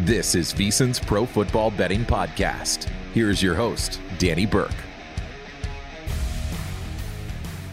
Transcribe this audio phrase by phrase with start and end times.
[0.00, 2.86] This is VSiN's Pro Football Betting Podcast.
[3.14, 4.74] Here's your host, Danny Burke.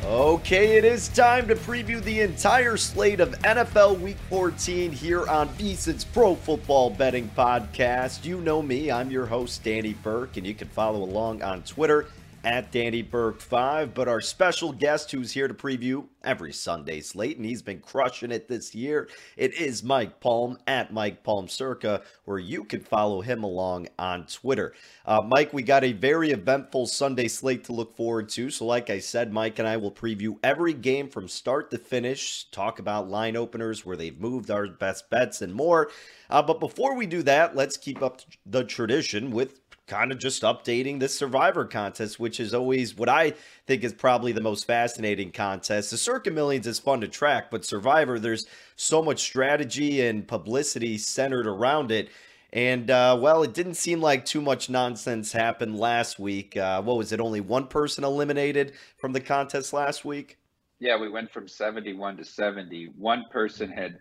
[0.05, 5.49] Okay, it is time to preview the entire slate of NFL Week 14 here on
[5.49, 8.23] VSiN's Pro Football Betting Podcast.
[8.23, 12.07] You know me, I'm your host, Danny Burke, and you can follow along on Twitter
[12.43, 13.93] at Danny Burke 5.
[13.93, 18.31] But our special guest who's here to preview every Sunday slate, and he's been crushing
[18.31, 23.21] it this year, it is Mike Palm at Mike Palm Circa, where you can follow
[23.21, 24.73] him along on Twitter.
[25.05, 28.49] Uh, Mike, we got a very eventful Sunday slate to look forward to.
[28.49, 32.45] So, like I said, Mike and I will preview every game from start to finish,
[32.51, 35.89] talk about line openers, where they've moved, our best bets, and more.
[36.29, 40.43] Uh, but before we do that, let's keep up the tradition with kind of just
[40.43, 43.33] updating the survivor contest which is always what i
[43.65, 45.91] think is probably the most fascinating contest.
[45.91, 48.45] The circa millions is fun to track but survivor there's
[48.75, 52.09] so much strategy and publicity centered around it.
[52.51, 56.57] And uh, well it didn't seem like too much nonsense happened last week.
[56.57, 60.37] Uh, what was it only one person eliminated from the contest last week?
[60.79, 63.99] Yeah we went from 71 to 70 one person had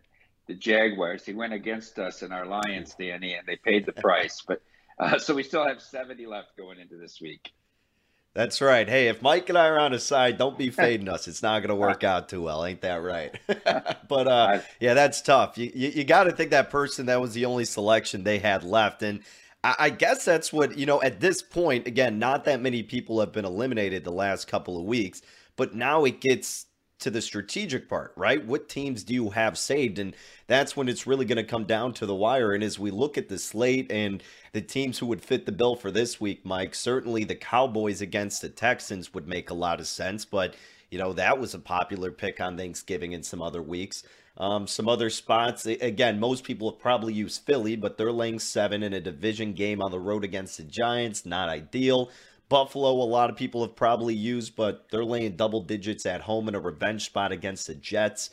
[0.49, 1.25] the jaguars.
[1.25, 4.43] He went against us in our lions danny and they paid the price.
[4.47, 4.61] But
[4.99, 7.53] uh, so we still have 70 left going into this week.
[8.35, 8.89] That's right.
[8.89, 11.29] Hey, if Mike and I are on his side, don't be fading us.
[11.29, 12.65] It's not going to work out too well.
[12.65, 13.39] Ain't that right?
[14.09, 15.59] but uh, yeah, that's tough.
[15.59, 18.65] You, you, you got to think that person that was the only selection they had
[18.65, 19.03] left.
[19.03, 19.21] And
[19.63, 23.21] I, I guess that's what, you know, at this point, again, not that many people
[23.21, 25.21] have been eliminated the last couple of weeks,
[25.57, 26.67] but now it gets
[27.03, 28.45] to the strategic part, right?
[28.45, 29.99] What teams do you have saved?
[29.99, 32.53] And that's when it's really going to come down to the wire.
[32.53, 35.77] And as we look at the slate and the teams who would fit the bill
[35.77, 39.87] for this week, Mike, certainly the Cowboys against the Texans would make a lot of
[39.87, 40.25] sense.
[40.25, 40.55] But,
[40.91, 44.03] you know, that was a popular pick on Thanksgiving and some other weeks.
[44.39, 48.83] Um, some other spots, again, most people have probably used Philly, but they're laying seven
[48.83, 51.27] in a division game on the road against the Giants.
[51.27, 52.11] Not ideal.
[52.53, 56.49] Buffalo, a lot of people have probably used, but they're laying double digits at home
[56.49, 58.29] in a revenge spot against the Jets.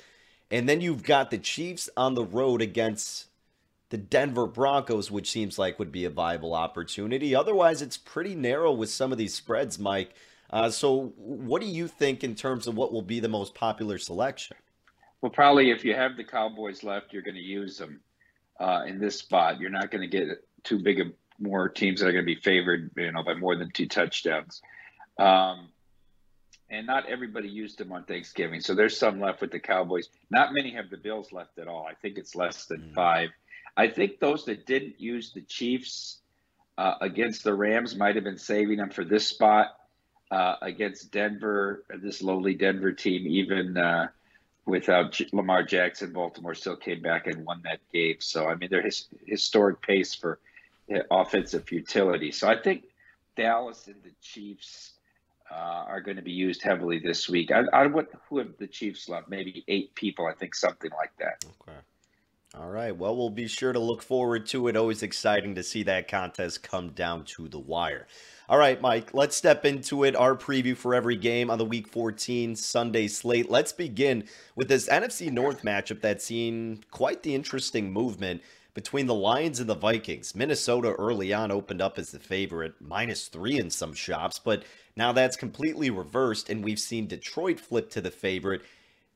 [0.52, 3.28] And then you've got the Chiefs on the road against
[3.92, 7.34] the Denver Broncos, which seems like would be a viable opportunity.
[7.34, 10.14] Otherwise, it's pretty narrow with some of these spreads, Mike.
[10.50, 13.98] Uh, so, what do you think in terms of what will be the most popular
[13.98, 14.58] selection?
[15.22, 18.02] Well, probably if you have the Cowboys left, you're going to use them
[18.60, 19.62] uh, in this spot.
[19.62, 20.28] You're not going to get
[20.66, 21.06] too big a
[21.40, 24.62] more teams that are going to be favored, you know, by more than two touchdowns.
[25.18, 25.70] Um,
[26.70, 30.10] and not everybody used them on Thanksgiving, so there's some left with the Cowboys.
[30.30, 31.88] Not many have the Bills left at all.
[31.90, 32.94] I think it's less than mm.
[32.94, 33.30] five.
[33.76, 36.20] I think those that didn't use the Chiefs
[36.78, 39.78] uh, against the Rams might have been saving them for this spot
[40.32, 43.28] uh, against Denver, this lowly Denver team.
[43.28, 44.08] Even uh,
[44.66, 48.18] without Lamar Jackson, Baltimore still came back and won that game.
[48.20, 50.40] So I mean, their his, historic pace for
[51.12, 52.32] offensive futility.
[52.32, 52.84] So I think
[53.36, 54.94] Dallas and the Chiefs
[55.52, 55.56] uh,
[55.88, 57.52] are going to be used heavily this week.
[57.52, 59.30] I, I what who have the Chiefs left?
[59.30, 60.28] Maybe eight people.
[60.28, 61.44] I think something like that.
[61.62, 61.78] Okay.
[62.56, 62.96] All right.
[62.96, 64.76] Well, we'll be sure to look forward to it.
[64.76, 68.08] Always exciting to see that contest come down to the wire.
[68.50, 70.16] All right, Mike, let's step into it.
[70.16, 73.52] Our preview for every game on the Week 14 Sunday slate.
[73.52, 74.24] Let's begin
[74.56, 78.42] with this NFC North matchup that's seen quite the interesting movement
[78.74, 80.36] between the Lions and the Vikings.
[80.36, 84.64] Minnesota early on opened up as the favorite, minus three in some shops, but
[84.96, 88.62] now that's completely reversed, and we've seen Detroit flip to the favorite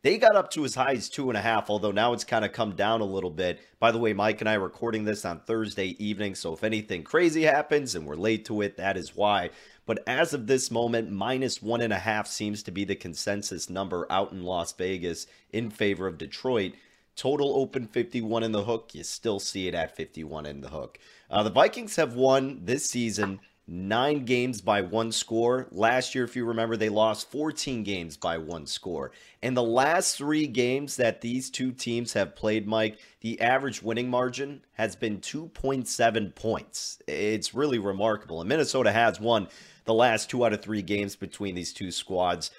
[0.04, 2.44] they got up to as high as two and a half, although now it's kind
[2.44, 3.62] of come down a little bit.
[3.80, 7.04] By the way, Mike and I are recording this on Thursday evening, so if anything
[7.04, 9.50] crazy happens and we're late to it, that is why.
[9.86, 13.70] But as of this moment, minus one and a half seems to be the consensus
[13.70, 16.74] number out in Las Vegas in favor of Detroit.
[17.15, 18.92] Total open 51 in the hook.
[18.94, 20.98] You still see it at 51 in the hook.
[21.30, 25.68] Uh, the Vikings have won this season nine games by one score.
[25.71, 29.12] Last year, if you remember, they lost 14 games by one score.
[29.42, 34.10] And the last three games that these two teams have played, Mike, the average winning
[34.10, 37.01] margin has been 2.7 points.
[37.07, 38.42] It's really remarkable.
[38.42, 39.48] And Minnesota has won
[39.86, 42.51] the last two out of three games between these two squads.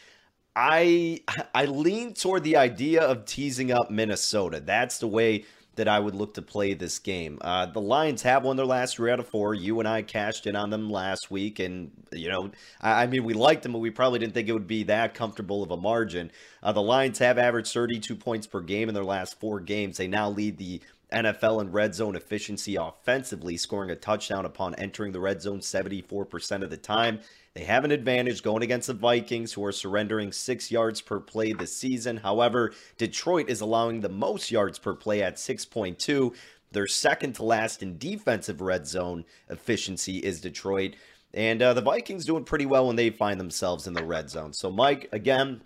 [0.57, 1.21] I
[1.55, 4.61] I lean toward the idea of teasing up Minnesota.
[4.61, 5.45] That's the way
[5.77, 7.39] that I would look to play this game.
[7.41, 9.55] Uh, the Lions have won their last three out of four.
[9.55, 13.25] You and I cashed in on them last week, and you know, I, I mean,
[13.25, 15.77] we liked them, but we probably didn't think it would be that comfortable of a
[15.77, 16.31] margin.
[16.63, 19.97] Uh, the Lions have averaged 32 points per game in their last four games.
[19.97, 20.81] They now lead the
[21.13, 26.63] NFL in red zone efficiency offensively, scoring a touchdown upon entering the red zone 74%
[26.63, 27.21] of the time.
[27.55, 31.53] They have an advantage going against the Vikings, who are surrendering six yards per play
[31.53, 32.17] this season.
[32.17, 36.35] However, Detroit is allowing the most yards per play at 6.2.
[36.73, 40.97] They're second to last in defensive red zone efficiency is Detroit.
[41.33, 44.53] And uh, the Vikings doing pretty well when they find themselves in the red zone.
[44.53, 45.63] So, Mike, again,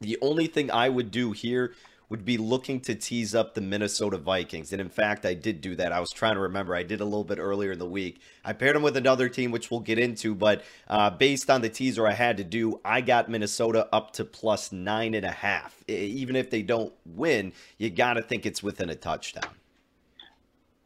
[0.00, 1.74] the only thing I would do here
[2.10, 4.72] would be looking to tease up the Minnesota Vikings.
[4.72, 5.92] And in fact, I did do that.
[5.92, 6.74] I was trying to remember.
[6.74, 8.20] I did a little bit earlier in the week.
[8.44, 10.34] I paired them with another team, which we'll get into.
[10.34, 14.24] But uh, based on the teaser I had to do, I got Minnesota up to
[14.24, 15.82] plus nine and a half.
[15.88, 19.54] Even if they don't win, you got to think it's within a touchdown.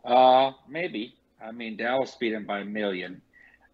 [0.04, 1.14] Uh, maybe.
[1.42, 3.22] I mean, Dallas beat them by a million.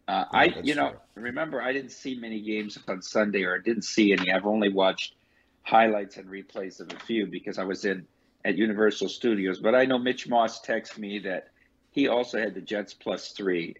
[0.07, 3.85] Uh, I, you know, remember I didn't see many games on Sunday, or I didn't
[3.85, 4.33] see any.
[4.33, 5.15] I've only watched
[5.63, 8.07] highlights and replays of a few because I was in
[8.45, 9.61] at Universal Studios.
[9.61, 11.49] But I know Mitch Moss texted me that
[11.91, 13.77] he also had the Jets plus three.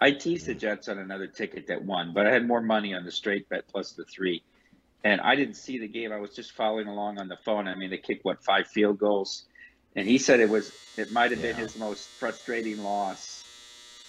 [0.00, 3.04] I teased the Jets on another ticket that won, but I had more money on
[3.04, 4.42] the straight bet plus the three.
[5.04, 6.12] And I didn't see the game.
[6.12, 7.68] I was just following along on the phone.
[7.68, 9.44] I mean, they kicked what five field goals,
[9.94, 11.52] and he said it was it might have yeah.
[11.52, 13.44] been his most frustrating loss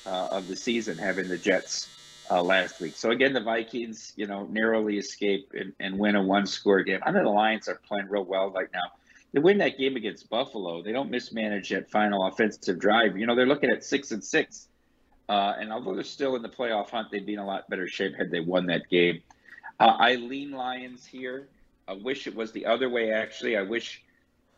[0.05, 1.87] uh, of the season, having the Jets
[2.29, 2.95] uh, last week.
[2.95, 6.99] So again, the Vikings, you know, narrowly escape and, and win a one-score game.
[7.03, 8.91] I know the Lions are playing real well right now.
[9.33, 10.81] They win that game against Buffalo.
[10.81, 13.17] They don't mismanage that final offensive drive.
[13.17, 14.67] You know, they're looking at six and six,
[15.29, 17.87] uh, and although they're still in the playoff hunt, they'd be in a lot better
[17.87, 19.21] shape had they won that game.
[19.79, 21.49] Uh, I lean Lions here.
[21.87, 23.11] I wish it was the other way.
[23.11, 24.03] Actually, I wish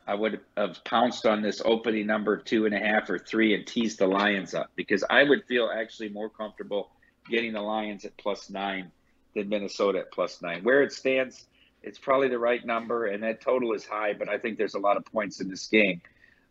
[0.07, 3.65] I would have pounced on this opening number two and a half or three and
[3.67, 6.89] teased the Lions up because I would feel actually more comfortable
[7.29, 8.91] getting the Lions at plus nine
[9.35, 10.63] than Minnesota at plus nine.
[10.63, 11.45] Where it stands,
[11.83, 14.79] it's probably the right number, and that total is high, but I think there's a
[14.79, 16.01] lot of points in this game.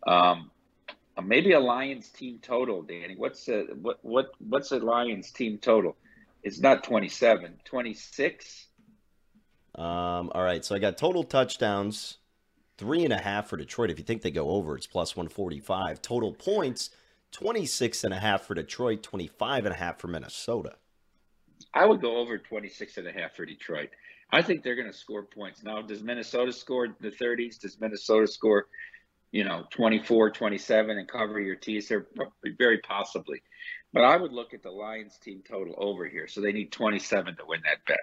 [0.07, 0.51] Um,
[1.17, 3.15] uh, maybe a Lions team total, Danny.
[3.17, 5.95] What's a, what what what's a Lions team total?
[6.41, 8.67] It's not 27, 26.
[9.75, 12.17] Um, all right, so I got total touchdowns,
[12.77, 13.89] three and a half for Detroit.
[13.89, 16.01] If you think they go over, it's plus 145.
[16.01, 16.89] Total points,
[17.31, 20.75] 26 and a half for Detroit, 25 and a half for Minnesota.
[21.73, 23.89] I would go over 26 and a half for Detroit.
[24.31, 25.63] I think they're going to score points.
[25.63, 27.59] Now, does Minnesota score in the 30s?
[27.59, 28.67] Does Minnesota score,
[29.31, 32.07] you know, 24, 27 and cover your teaser?
[32.57, 33.41] Very possibly.
[33.91, 36.27] But I would look at the Lions team total over here.
[36.27, 37.97] So they need 27 to win that bet.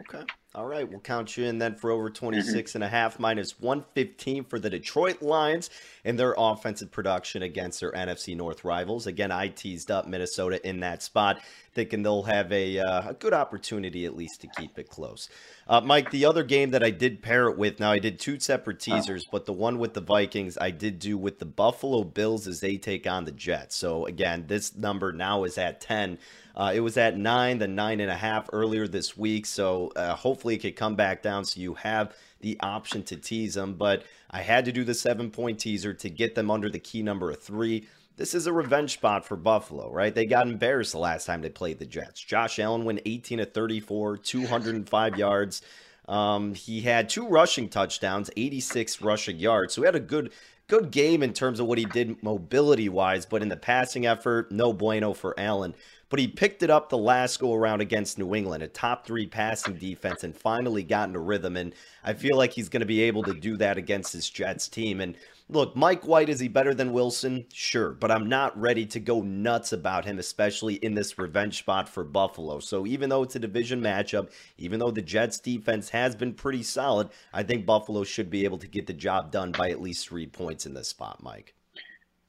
[0.00, 0.24] Okay.
[0.56, 0.88] All right.
[0.88, 2.76] We'll count you in then for over 26 mm-hmm.
[2.76, 5.68] and a half minus 115 for the Detroit Lions
[6.04, 9.08] and their offensive production against their NFC North rivals.
[9.08, 11.40] Again, I teased up Minnesota in that spot,
[11.74, 15.28] thinking they'll have a, uh, a good opportunity at least to keep it close.
[15.66, 18.38] Uh, Mike, the other game that I did pair it with, now I did two
[18.38, 19.30] separate teasers, oh.
[19.32, 22.76] but the one with the Vikings I did do with the Buffalo Bills as they
[22.76, 23.74] take on the Jets.
[23.74, 26.18] So again, this number now is at 10.
[26.56, 29.44] Uh, it was at nine, then nine and a half earlier this week.
[29.44, 31.42] So uh, hopefully it could come back down.
[31.42, 35.30] So you have the option to tease them, but I had to do the seven
[35.30, 37.88] point teaser to get them under the key number of three.
[38.16, 40.14] This is a revenge spot for Buffalo, right?
[40.14, 42.20] They got embarrassed the last time they played the Jets.
[42.20, 45.62] Josh Allen went 18 to 34, 205 yards.
[46.06, 49.72] Um, he had two rushing touchdowns, 86 rushing yards.
[49.72, 50.30] So he had a good
[50.66, 54.50] good game in terms of what he did mobility wise, but in the passing effort,
[54.52, 55.74] no bueno for Allen.
[56.08, 59.26] But he picked it up the last go around against New England, a top three
[59.26, 61.56] passing defense, and finally got into rhythm.
[61.56, 64.68] And I feel like he's going to be able to do that against this Jets
[64.68, 65.00] team.
[65.00, 65.16] And
[65.48, 67.46] look, Mike White, is he better than Wilson?
[67.52, 71.88] Sure, but I'm not ready to go nuts about him, especially in this revenge spot
[71.88, 72.60] for Buffalo.
[72.60, 76.62] So even though it's a division matchup, even though the Jets defense has been pretty
[76.62, 80.08] solid, I think Buffalo should be able to get the job done by at least
[80.08, 81.54] three points in this spot, Mike.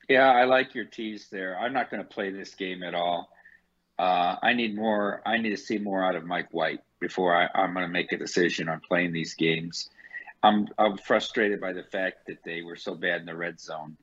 [0.09, 1.57] Yeah, I like your tease there.
[1.57, 3.31] I'm not going to play this game at all.
[3.97, 5.21] Uh, I need more.
[5.25, 8.11] I need to see more out of Mike White before I, I'm going to make
[8.11, 9.89] a decision on playing these games.
[10.43, 13.97] I'm I'm frustrated by the fact that they were so bad in the red zone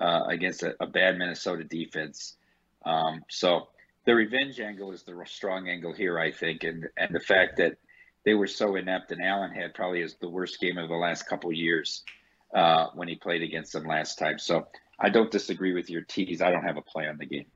[0.00, 2.36] uh, against a, a, bad Minnesota defense.
[2.84, 3.68] Um, so
[4.04, 7.78] the revenge angle is the strong angle here, I think, and and the fact that
[8.24, 11.28] they were so inept and Allen had probably is the worst game of the last
[11.28, 12.02] couple years
[12.52, 14.38] uh, when he played against them last time.
[14.38, 14.66] So
[14.98, 16.42] I don't disagree with your tease.
[16.42, 17.46] I don't have a play on the game.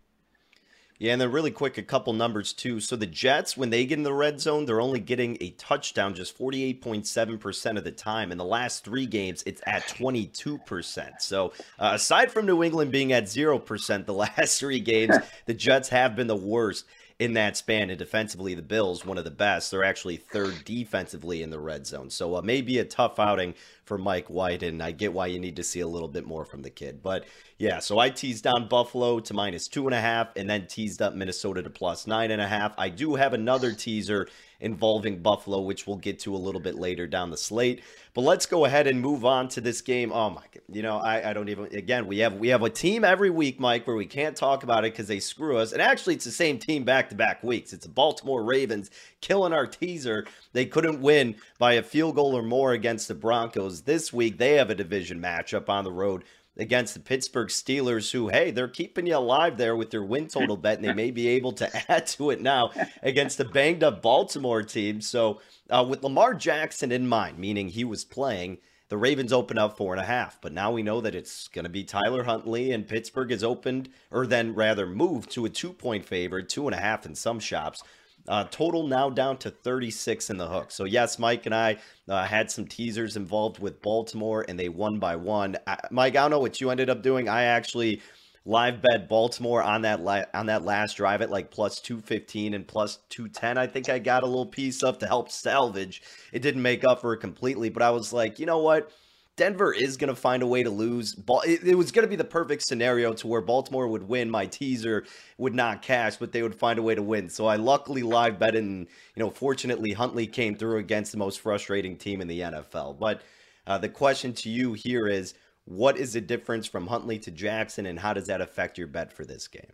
[1.00, 2.78] Yeah, and then really quick, a couple numbers too.
[2.78, 6.14] So the Jets, when they get in the red zone, they're only getting a touchdown
[6.14, 8.30] just 48.7% of the time.
[8.30, 11.11] In the last three games, it's at 22%.
[11.21, 15.16] So uh, aside from New England being at 0% the last three games,
[15.47, 16.85] the Jets have been the worst
[17.19, 17.88] in that span.
[17.88, 19.71] And defensively, the Bills, one of the best.
[19.71, 22.11] They're actually third defensively in the red zone.
[22.11, 23.54] So uh, maybe a tough outing
[23.91, 24.63] for Mike White.
[24.63, 27.03] And I get why you need to see a little bit more from the kid.
[27.03, 27.25] But
[27.59, 31.03] yeah, so I teased down Buffalo to minus two and a half and then teased
[31.03, 32.73] up Minnesota to plus nine and a half.
[32.79, 34.29] I do have another teaser
[34.61, 37.83] involving Buffalo, which we'll get to a little bit later down the slate.
[38.13, 40.13] But let's go ahead and move on to this game.
[40.13, 42.71] Oh my god, you know, I, I don't even again, we have we have a
[42.71, 45.73] team every week, Mike, where we can't talk about it because they screw us.
[45.73, 47.73] And actually it's the same team back to back weeks.
[47.73, 50.27] It's the Baltimore Ravens killing our teaser.
[50.53, 53.80] They couldn't win by a field goal or more against the Broncos.
[53.83, 56.25] This week they have a division matchup on the road
[56.57, 60.57] against the Pittsburgh Steelers, who, hey, they're keeping you alive there with their win total
[60.57, 62.71] bet, and they may be able to add to it now
[63.03, 65.01] against the banged up Baltimore team.
[65.01, 68.59] So, uh, with Lamar Jackson in mind, meaning he was playing,
[68.91, 70.41] the Ravens open up four and a half.
[70.41, 73.89] But now we know that it's going to be Tyler Huntley, and Pittsburgh has opened,
[74.11, 77.41] or then rather moved to a two point favorite, two and a half in some
[77.41, 77.83] shops.
[78.31, 80.71] Uh, total now down to 36 in the hook.
[80.71, 85.01] So, yes, Mike and I uh, had some teasers involved with Baltimore, and they won
[85.01, 85.57] by one.
[85.67, 87.29] I, Mike, I don't know what you ended up doing.
[87.29, 88.01] I actually
[88.45, 92.69] live bet Baltimore on that la- on that last drive at like plus 215 and
[92.69, 93.59] plus 210.
[93.59, 96.01] I think I got a little piece of to help salvage.
[96.33, 98.93] It didn't make up for it completely, but I was like, you know what?
[99.37, 101.15] Denver is going to find a way to lose.
[101.47, 104.29] It was going to be the perfect scenario to where Baltimore would win.
[104.31, 105.05] My teaser
[105.39, 107.31] would not cash, but they would find a way to win.
[107.31, 111.41] So I luckily live bet, and you know, fortunately, Huntley came through against the most
[111.41, 112.99] frustrating team in the NFL.
[112.99, 113.23] But
[113.67, 115.35] uh, the question to you here is,
[115.65, 119.13] what is the difference from Huntley to Jackson, and how does that affect your bet
[119.13, 119.73] for this game?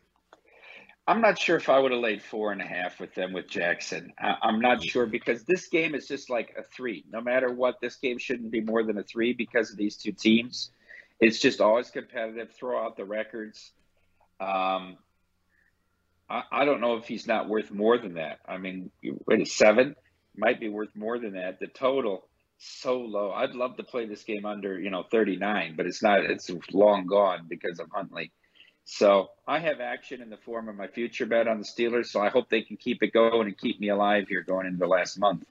[1.09, 3.49] I'm not sure if I would have laid four and a half with them with
[3.49, 4.13] Jackson.
[4.19, 7.05] I, am not sure because this game is just like a three.
[7.13, 10.11] No matter what, this game shouldn't be more than a three because of these two
[10.11, 10.71] teams.
[11.21, 12.53] It's just always competitive.
[12.53, 13.71] Throw out the records.
[14.41, 14.99] Um,
[16.29, 18.41] I, I don't know if he's not worth more than that.
[18.47, 18.91] I mean,
[19.27, 19.95] wait, seven
[20.37, 21.61] might be worth more than that.
[21.61, 22.27] The total
[22.59, 23.33] so low.
[23.33, 26.25] I'd love to play this game under, you know, 39, but it's not.
[26.25, 28.33] It's long gone because of Huntley.
[28.87, 32.07] So I have action in the form of my future bet on the Steelers.
[32.07, 34.78] So I hope they can keep it going and keep me alive here going into
[34.78, 35.45] the last month.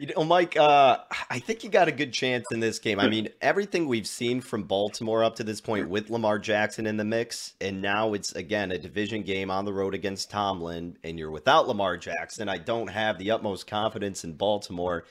[0.00, 0.98] You know, Mike, uh,
[1.30, 3.00] I think you got a good chance in this game.
[3.00, 6.96] I mean, everything we've seen from Baltimore up to this point with Lamar Jackson in
[6.96, 11.18] the mix, and now it's again a division game on the road against Tomlin, and
[11.18, 12.48] you're without Lamar Jackson.
[12.48, 15.04] I don't have the utmost confidence in Baltimore.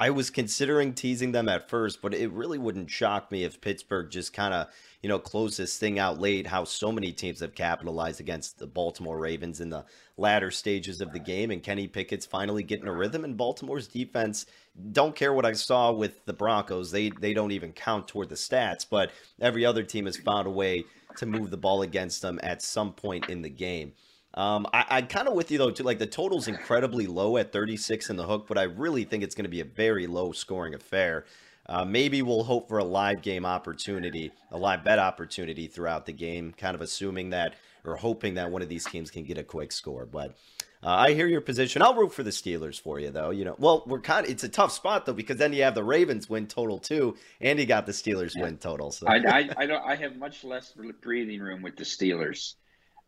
[0.00, 4.10] I was considering teasing them at first, but it really wouldn't shock me if Pittsburgh
[4.10, 4.68] just kind of
[5.02, 8.66] you know, close this thing out late, how so many teams have capitalized against the
[8.66, 9.86] Baltimore Ravens in the
[10.18, 11.50] latter stages of the game.
[11.50, 13.24] And Kenny Pickett's finally getting a rhythm.
[13.24, 14.44] And Baltimore's defense,
[14.92, 16.90] don't care what I saw with the Broncos.
[16.90, 20.50] They, they don't even count toward the stats, but every other team has found a
[20.50, 20.84] way
[21.16, 23.92] to move the ball against them at some point in the game.
[24.34, 25.82] Um, I, I kind of with you though too.
[25.82, 29.34] Like the total's incredibly low at 36 in the hook, but I really think it's
[29.34, 31.24] going to be a very low scoring affair.
[31.66, 36.12] Uh, maybe we'll hope for a live game opportunity, a live bet opportunity throughout the
[36.12, 39.42] game, kind of assuming that or hoping that one of these teams can get a
[39.44, 40.06] quick score.
[40.06, 40.36] But
[40.82, 41.82] Uh, I hear your position.
[41.82, 43.28] I'll root for the Steelers for you, though.
[43.30, 45.74] You know, well, we're kind of it's a tough spot though because then you have
[45.74, 48.44] the Ravens win total too, and you got the Steelers yeah.
[48.44, 48.90] win total.
[48.90, 50.72] So I, I, I don't I have much less
[51.02, 52.54] breathing room with the Steelers,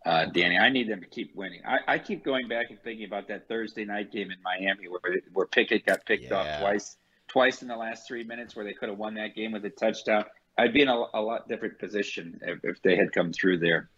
[0.05, 0.59] uh, Danny.
[0.59, 1.61] I need them to keep winning.
[1.67, 5.21] I, I keep going back and thinking about that Thursday night game in Miami where
[5.33, 6.37] where Pickett got picked yeah.
[6.37, 6.97] off twice
[7.29, 9.71] twice in the last three minutes where they could have won that game with a
[9.71, 10.25] touchdown.
[10.59, 13.89] I'd be in a, a lot different position if, if they had come through there.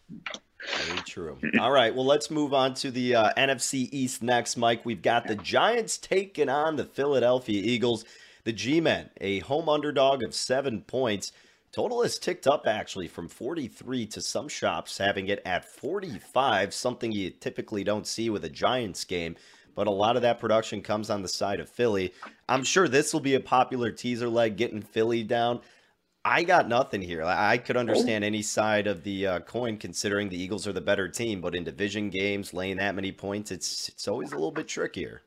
[0.86, 1.38] Very true.
[1.60, 1.94] All right.
[1.94, 4.84] Well, let's move on to the uh, NFC East next, Mike.
[4.84, 8.04] We've got the Giants taking on the Philadelphia Eagles.
[8.44, 11.32] The G Men, a home underdog of seven points.
[11.74, 17.10] Total has ticked up actually from 43 to some shops having it at 45, something
[17.10, 19.34] you typically don't see with a Giants game.
[19.74, 22.14] But a lot of that production comes on the side of Philly.
[22.48, 25.62] I'm sure this will be a popular teaser leg, getting Philly down.
[26.24, 27.24] I got nothing here.
[27.24, 31.08] I could understand any side of the uh, coin, considering the Eagles are the better
[31.08, 31.40] team.
[31.40, 35.22] But in division games, laying that many points, it's it's always a little bit trickier.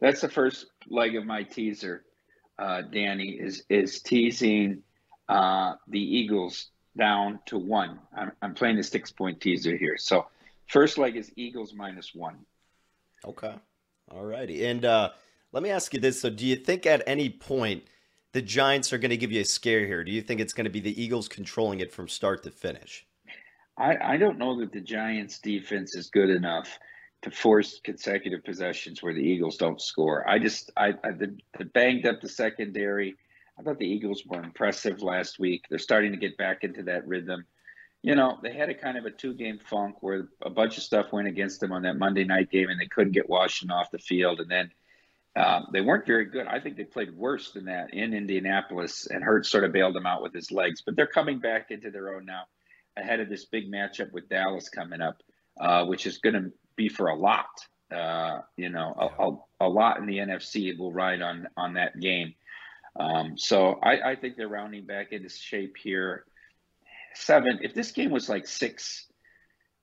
[0.00, 2.06] That's the first leg of my teaser,
[2.58, 3.38] uh, Danny.
[3.40, 4.82] Is is teasing
[5.32, 7.98] uh, the Eagles down to one.
[8.16, 9.96] I'm, I'm playing the six point teaser here.
[9.98, 10.26] So
[10.66, 12.36] first leg is Eagles minus one.
[13.24, 13.54] Okay.
[14.10, 14.66] All righty.
[14.66, 15.10] And uh,
[15.52, 17.84] let me ask you this: So, do you think at any point?
[18.32, 20.02] the Giants are going to give you a scare here?
[20.04, 23.06] Do you think it's going to be the Eagles controlling it from start to finish?
[23.78, 26.78] I, I don't know that the Giants' defense is good enough
[27.22, 30.28] to force consecutive possessions where the Eagles don't score.
[30.28, 33.16] I just I, I the, the banged up the secondary.
[33.58, 35.66] I thought the Eagles were impressive last week.
[35.68, 37.44] They're starting to get back into that rhythm.
[38.02, 41.12] You know, they had a kind of a two-game funk where a bunch of stuff
[41.12, 43.98] went against them on that Monday night game, and they couldn't get Washington off the
[43.98, 44.40] field.
[44.40, 44.70] And then
[45.36, 46.46] um, they weren't very good.
[46.46, 50.06] I think they played worse than that in Indianapolis, and Hurts sort of bailed them
[50.06, 50.82] out with his legs.
[50.84, 52.44] But they're coming back into their own now,
[52.96, 55.22] ahead of this big matchup with Dallas coming up,
[55.60, 57.48] uh, which is going to be for a lot.
[57.90, 62.00] Uh, you know, a, a, a, lot in the NFC will ride on on that
[62.00, 62.34] game.
[62.98, 66.24] Um, so I, I think they're rounding back into shape here.
[67.14, 67.58] Seven.
[67.62, 69.06] If this game was like six,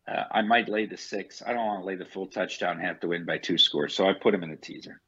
[0.07, 1.41] uh, I might lay the six.
[1.45, 3.95] I don't want to lay the full touchdown, have to win by two scores.
[3.95, 5.01] So I put them in a teaser.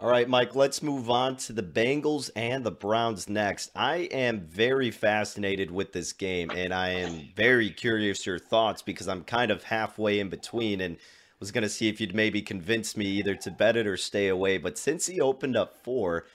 [0.00, 3.72] All right, Mike, let's move on to the Bengals and the Browns next.
[3.74, 9.08] I am very fascinated with this game, and I am very curious your thoughts because
[9.08, 10.98] I'm kind of halfway in between and
[11.40, 14.28] was going to see if you'd maybe convince me either to bet it or stay
[14.28, 14.56] away.
[14.56, 16.26] But since he opened up four,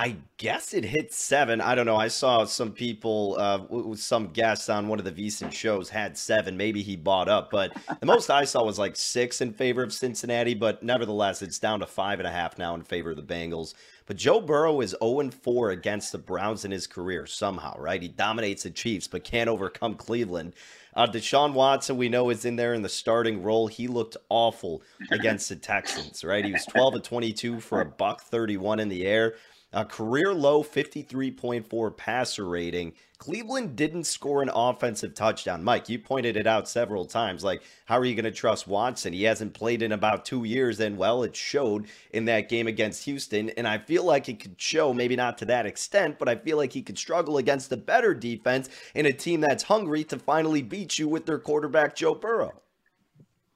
[0.00, 1.60] I guess it hit seven.
[1.60, 1.98] I don't know.
[1.98, 6.56] I saw some people, uh, some guests on one of the VSiN shows had seven.
[6.56, 9.92] Maybe he bought up, but the most I saw was like six in favor of
[9.92, 10.54] Cincinnati.
[10.54, 13.74] But nevertheless, it's down to five and a half now in favor of the Bengals.
[14.06, 18.00] But Joe Burrow is 0 4 against the Browns in his career somehow, right?
[18.00, 20.54] He dominates the Chiefs, but can't overcome Cleveland.
[20.94, 23.68] Uh, Deshaun Watson, we know, is in there in the starting role.
[23.68, 24.82] He looked awful
[25.12, 26.44] against the Texans, right?
[26.44, 29.34] He was 12 of 22 for a buck 31 in the air.
[29.72, 32.92] A career low 53.4 passer rating.
[33.18, 35.62] Cleveland didn't score an offensive touchdown.
[35.62, 37.44] Mike, you pointed it out several times.
[37.44, 39.12] Like, how are you going to trust Watson?
[39.12, 43.04] He hasn't played in about two years, and well, it showed in that game against
[43.04, 43.50] Houston.
[43.50, 46.56] And I feel like it could show, maybe not to that extent, but I feel
[46.56, 50.62] like he could struggle against a better defense in a team that's hungry to finally
[50.62, 52.60] beat you with their quarterback, Joe Burrow.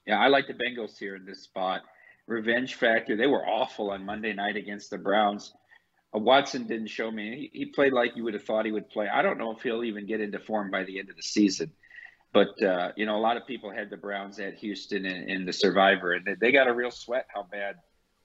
[0.07, 1.83] Yeah, I like the Bengals here in this spot.
[2.29, 3.17] Revenge factor.
[3.17, 5.55] They were awful on Monday night against the Browns.
[6.15, 7.51] Uh, Watson didn't show me.
[7.53, 9.09] He, he, played like you would have thought he would play.
[9.09, 11.73] I don't know if he'll even get into form by the end of the season.
[12.33, 15.45] But uh, you know, a lot of people had the Browns at Houston and, in
[15.45, 17.77] the Survivor, and they, they got a real sweat how bad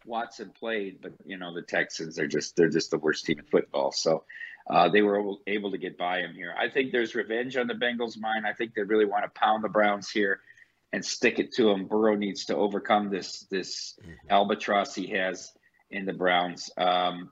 [0.04, 0.99] Watson played.
[1.02, 3.91] But you know, the Texans are just they're just the worst team in football.
[3.91, 4.23] So
[4.67, 6.56] uh, they were able, able to get by him here.
[6.58, 8.47] I think there's revenge on the Bengals' mind.
[8.47, 10.39] I think they really want to pound the Browns here
[10.91, 11.86] and stick it to them.
[11.86, 14.12] Burrow needs to overcome this this mm-hmm.
[14.32, 15.52] albatross he has
[15.91, 16.71] in the Browns.
[16.78, 17.30] Um,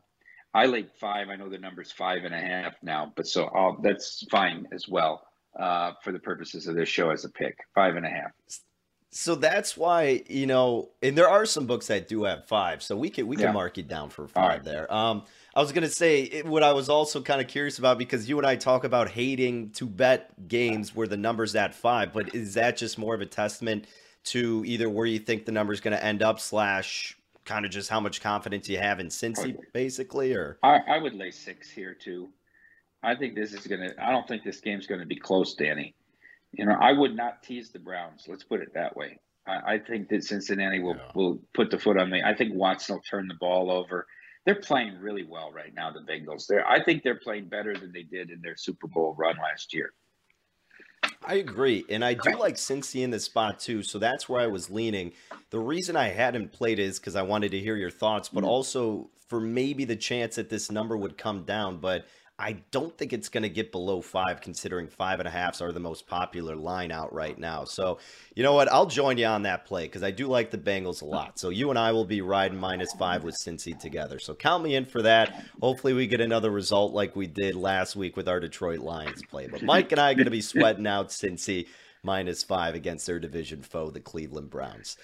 [0.58, 1.30] I like five.
[1.30, 4.88] I know the number's five and a half now, but so I'll, that's fine as
[4.88, 5.22] well
[5.60, 7.60] uh, for the purposes of this show as a pick.
[7.76, 8.32] Five and a half.
[9.12, 12.98] So that's why you know, and there are some books that do have five, so
[12.98, 13.52] we can we can yeah.
[13.52, 14.64] mark it down for five right.
[14.64, 14.92] there.
[14.92, 18.28] Um, I was gonna say it, what I was also kind of curious about because
[18.28, 22.34] you and I talk about hating to bet games where the number's at five, but
[22.34, 23.86] is that just more of a testament
[24.26, 27.17] to either where you think the number's going to end up slash
[27.48, 31.16] kind of just how much confidence you have in Cincy, basically, or I, I would
[31.16, 32.30] lay six here too.
[33.02, 33.92] I think this is gonna.
[34.00, 35.96] I don't think this game's gonna be close, Danny.
[36.52, 38.26] You know, I would not tease the Browns.
[38.28, 39.18] Let's put it that way.
[39.48, 41.12] I, I think that Cincinnati will yeah.
[41.16, 42.22] will put the foot on me.
[42.24, 44.06] I think Watson will turn the ball over.
[44.46, 45.92] They're playing really well right now.
[45.92, 46.48] The Bengals.
[46.48, 46.68] They're.
[46.68, 49.94] I think they're playing better than they did in their Super Bowl run last year.
[51.26, 51.86] I agree.
[51.90, 53.84] And I do like Cincy in this spot too.
[53.84, 55.12] So that's where I was leaning.
[55.50, 58.48] The reason I hadn't played is because I wanted to hear your thoughts, but mm.
[58.48, 61.78] also for maybe the chance that this number would come down.
[61.80, 62.06] But
[62.40, 65.72] I don't think it's going to get below five, considering five and a halfs are
[65.72, 67.64] the most popular line out right now.
[67.64, 67.98] So,
[68.36, 68.72] you know what?
[68.72, 71.40] I'll join you on that play because I do like the Bengals a lot.
[71.40, 74.20] So, you and I will be riding minus five with Cincy together.
[74.20, 75.46] So, count me in for that.
[75.62, 79.48] Hopefully, we get another result like we did last week with our Detroit Lions play.
[79.48, 81.68] But Mike and I are going to be sweating out Cincy
[82.04, 84.96] minus five against their division foe, the Cleveland Browns.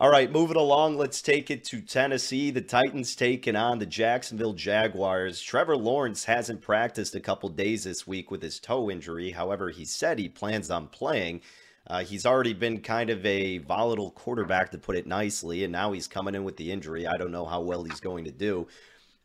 [0.00, 2.50] All right, moving along, let's take it to Tennessee.
[2.50, 5.42] The Titans taking on the Jacksonville Jaguars.
[5.42, 9.32] Trevor Lawrence hasn't practiced a couple days this week with his toe injury.
[9.32, 11.42] However, he said he plans on playing.
[11.86, 15.92] Uh, he's already been kind of a volatile quarterback, to put it nicely, and now
[15.92, 17.06] he's coming in with the injury.
[17.06, 18.68] I don't know how well he's going to do.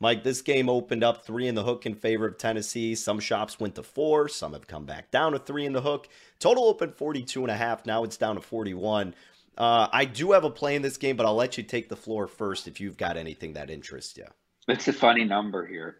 [0.01, 2.95] Mike, this game opened up three in the hook in favor of Tennessee.
[2.95, 6.09] Some shops went to four, some have come back down to three in the hook.
[6.37, 7.85] Total opened 42 and a half.
[7.85, 9.15] Now it's down to 41.
[9.57, 11.95] Uh, I do have a play in this game, but I'll let you take the
[11.95, 14.25] floor first if you've got anything that interests you.
[14.67, 15.97] It's a funny number here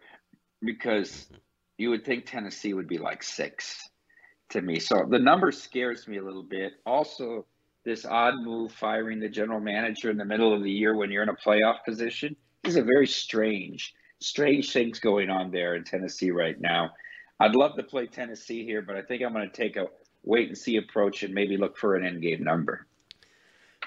[0.62, 1.28] because
[1.78, 3.89] you would think Tennessee would be like six
[4.50, 4.80] to me.
[4.80, 6.74] So the number scares me a little bit.
[6.86, 7.46] Also,
[7.84, 11.24] this odd move firing the general manager in the middle of the year when you're
[11.24, 16.32] in a playoff position is a very strange, strange things going on there in Tennessee
[16.32, 16.89] right now.
[17.39, 19.88] I'd love to play Tennessee here, but I think I'm going to take a
[20.24, 22.88] wait and see approach and maybe look for an end game number.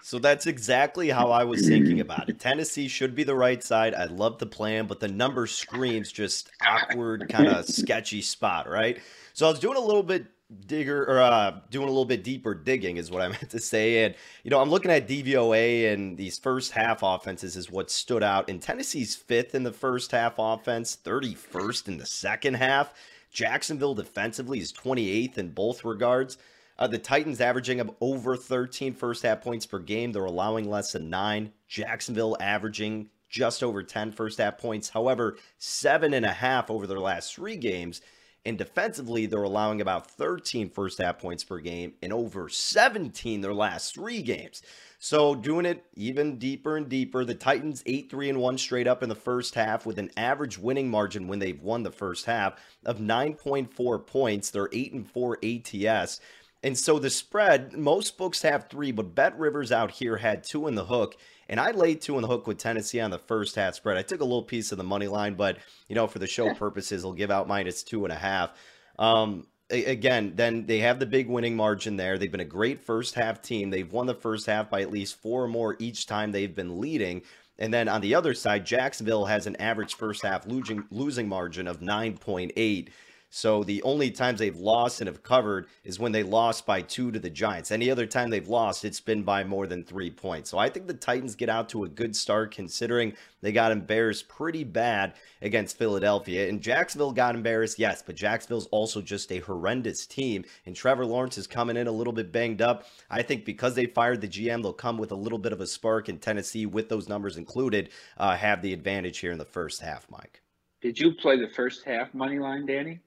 [0.02, 2.38] So that's exactly how I was thinking about it.
[2.38, 3.94] Tennessee should be the right side.
[3.94, 8.98] I'd love the plan, but the number screams just awkward, kind of sketchy spot, right?
[9.34, 10.26] So I was doing a little bit
[10.66, 14.04] digger or uh, doing a little bit deeper digging is what I meant to say.
[14.04, 18.22] And you know, I'm looking at DVOA and these first half offenses is what stood
[18.22, 18.48] out.
[18.48, 22.94] And Tennessee's fifth in the first half offense, 31st in the second half.
[23.30, 26.38] Jacksonville defensively is 28th in both regards.
[26.78, 30.12] Uh, the Titans averaging of over 13 first half points per game.
[30.12, 31.52] They're allowing less than nine.
[31.66, 34.90] Jacksonville averaging just over 10 first half points.
[34.90, 38.00] However, seven and a half over their last three games.
[38.44, 43.52] And defensively, they're allowing about 13 first half points per game and over 17 their
[43.52, 44.62] last three games.
[44.98, 47.24] So doing it even deeper and deeper.
[47.24, 50.88] The Titans 8-3 and 1 straight up in the first half with an average winning
[50.88, 54.50] margin when they've won the first half of 9.4 points.
[54.50, 56.20] They're 8 and 4 ATS.
[56.62, 60.66] And so the spread, most books have three, but Bet Rivers out here had two
[60.66, 61.16] in the hook.
[61.48, 63.96] And I laid two in the hook with Tennessee on the first half spread.
[63.96, 66.52] I took a little piece of the money line, but you know, for the show
[66.54, 68.50] purposes, I'll give out minus two and a half.
[68.98, 72.18] Um, again, then they have the big winning margin there.
[72.18, 73.70] They've been a great first half team.
[73.70, 76.80] They've won the first half by at least four or more each time they've been
[76.80, 77.22] leading.
[77.58, 81.66] And then on the other side, Jacksonville has an average first half losing losing margin
[81.66, 82.88] of 9.8.
[83.30, 87.10] So the only times they've lost and have covered is when they lost by two
[87.12, 87.70] to the Giants.
[87.70, 90.48] Any other time they've lost, it's been by more than three points.
[90.48, 93.12] So I think the Titans get out to a good start considering
[93.42, 96.48] they got embarrassed pretty bad against Philadelphia.
[96.48, 100.44] And Jacksonville got embarrassed, yes, but Jacksonville's also just a horrendous team.
[100.64, 102.86] And Trevor Lawrence is coming in a little bit banged up.
[103.10, 105.66] I think because they fired the GM, they'll come with a little bit of a
[105.66, 106.08] spark.
[106.08, 110.06] in Tennessee, with those numbers included, uh, have the advantage here in the first half,
[110.10, 110.40] Mike.
[110.80, 113.00] Did you play the first half money line, Danny?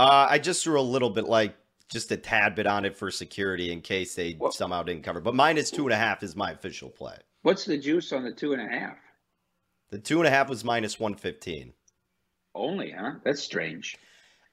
[0.00, 1.54] Uh, I just threw a little bit, like
[1.92, 4.54] just a tad bit on it for security in case they what?
[4.54, 5.20] somehow didn't cover.
[5.20, 7.16] But minus two and a half is my official play.
[7.42, 8.96] What's the juice on the two and a half?
[9.90, 11.74] The two and a half was minus one fifteen.
[12.54, 13.16] Only, huh?
[13.24, 13.98] That's strange.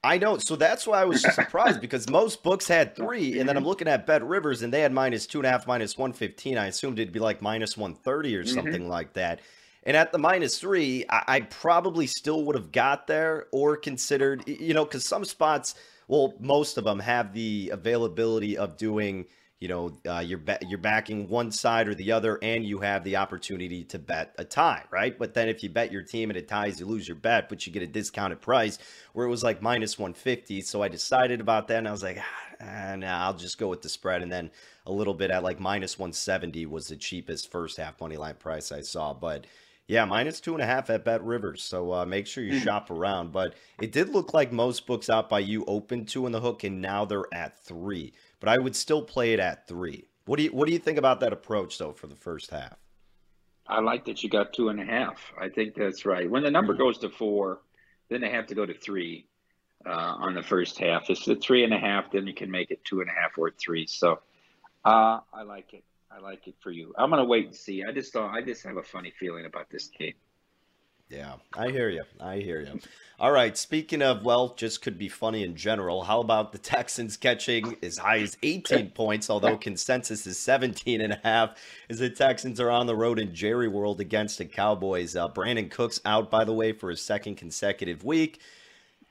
[0.04, 0.38] I know.
[0.38, 3.88] So that's why I was surprised because most books had three, and then I'm looking
[3.88, 6.58] at Bet Rivers, and they had minus two and a half, minus one fifteen.
[6.58, 8.54] I assumed it'd be like minus one thirty or mm-hmm.
[8.54, 8.92] something mm-hmm.
[8.92, 9.40] like that.
[9.88, 14.46] And at the minus three, I, I probably still would have got there or considered,
[14.46, 15.76] you know, because some spots,
[16.10, 19.28] well, most of them have the availability of doing,
[19.62, 23.16] you know, uh, you're you're backing one side or the other, and you have the
[23.16, 25.18] opportunity to bet a tie, right?
[25.18, 27.66] But then if you bet your team and it ties, you lose your bet, but
[27.66, 28.80] you get a discounted price
[29.14, 30.62] where it was like minus 150.
[30.62, 32.22] So I decided about that, and I was like,
[32.60, 34.52] ah, nah, I'll just go with the spread, and then
[34.86, 38.74] a little bit at like minus 170 was the cheapest first half money line price
[38.74, 39.46] I saw, but
[39.88, 41.64] yeah, minus two and a half at Bet Rivers.
[41.64, 42.64] So uh, make sure you hmm.
[42.66, 43.32] shop around.
[43.32, 46.64] But it did look like most books out by you open two in the hook,
[46.64, 48.14] and now they're at three.
[48.40, 50.06] But I would still play it at three.
[50.26, 52.78] What do you What do you think about that approach though for the first half?
[53.68, 55.34] I like that you got two and a half.
[55.40, 56.30] I think that's right.
[56.30, 56.80] When the number hmm.
[56.80, 57.62] goes to four,
[58.10, 59.26] then they have to go to three
[59.86, 61.10] uh, on the first half.
[61.10, 63.38] It's the three and a half, then you can make it two and a half
[63.38, 63.88] or three.
[63.88, 64.20] So
[64.86, 65.84] uh, I like it.
[66.12, 66.94] I like it for you.
[66.98, 67.84] I'm gonna wait and see.
[67.84, 68.30] I just don't.
[68.30, 70.14] I just have a funny feeling about this game.
[71.10, 72.04] Yeah, I hear you.
[72.20, 72.80] I hear you.
[73.18, 73.58] All right.
[73.58, 76.04] Speaking of, well, just could be funny in general.
[76.04, 81.14] How about the Texans catching as high as 18 points, although consensus is 17 and
[81.14, 81.58] a half,
[81.90, 85.16] as the Texans are on the road in Jerry World against the Cowboys.
[85.16, 88.42] Uh, Brandin Cooks out, by the way, for his second consecutive week.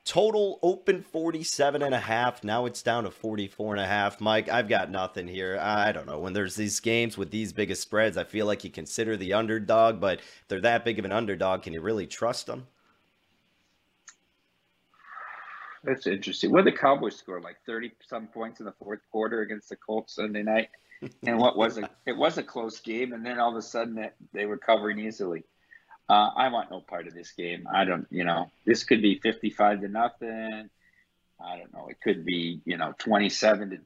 [0.06, 2.44] Total open 47 and a half.
[2.44, 4.20] Now it's down to 44 and a half.
[4.20, 5.58] Mike, I've got nothing here.
[5.60, 6.20] I don't know.
[6.20, 10.00] When there's these games with these biggest spreads, I feel like you consider the underdog,
[10.00, 12.68] but they're that big of an underdog, can you really trust them?
[15.82, 16.52] That's interesting.
[16.52, 17.40] What did the Cowboys score?
[17.40, 20.68] Like thirty some points in the fourth quarter against the Colts Sunday night,
[21.24, 21.84] and what was it?
[22.06, 25.44] It was a close game, and then all of a sudden they were covering easily.
[26.08, 27.66] Uh, I want no part of this game.
[27.72, 28.06] I don't.
[28.10, 30.70] You know, this could be fifty-five to nothing.
[31.40, 31.88] I don't know.
[31.88, 33.78] It could be you know twenty-seven to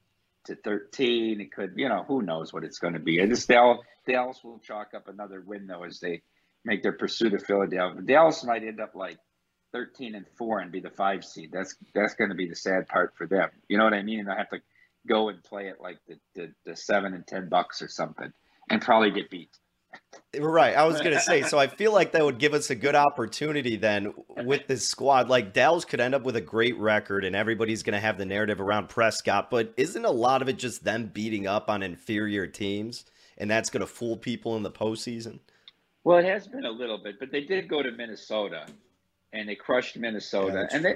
[0.46, 1.40] to 13.
[1.40, 3.22] It could, you know, who knows what it's going to be.
[3.22, 6.22] I just Dallas, Dallas will chalk up another win though as they
[6.64, 8.02] make their pursuit of Philadelphia.
[8.02, 9.18] Dallas might end up like
[9.72, 11.50] 13 and 4 and be the 5 seed.
[11.52, 13.50] That's that's going to be the sad part for them.
[13.68, 14.20] You know what I mean?
[14.20, 14.60] And they'll have to
[15.06, 18.32] go and play it like the, the, the 7 and 10 Bucs or something
[18.68, 19.50] and probably get beat.
[20.38, 20.76] Right.
[20.76, 22.94] I was going to say, so I feel like that would give us a good
[22.94, 25.28] opportunity then with this squad.
[25.28, 28.26] Like Dallas could end up with a great record and everybody's going to have the
[28.26, 32.46] narrative around Prescott, but isn't a lot of it just them beating up on inferior
[32.46, 33.04] teams
[33.38, 35.40] and that's going to fool people in the postseason?
[36.04, 38.66] Well, it has been a little bit, but they did go to Minnesota
[39.32, 40.66] and they crushed Minnesota.
[40.70, 40.94] Yeah, and they,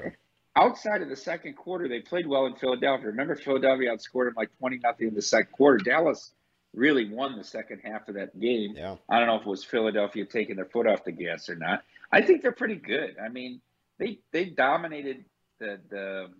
[0.57, 3.09] outside of the second quarter, they played well in Philadelphia.
[3.09, 5.79] Remember, Philadelphia outscored them like twenty nothing in the second quarter.
[5.79, 6.33] Dallas
[6.75, 8.75] really won the second half of that game.
[8.77, 8.97] Yeah.
[9.09, 11.83] I don't know if it was Philadelphia taking their foot off the gas or not.
[12.13, 13.17] I think they're pretty good.
[13.23, 13.61] I mean,
[13.99, 15.25] they they dominated
[15.59, 16.31] the the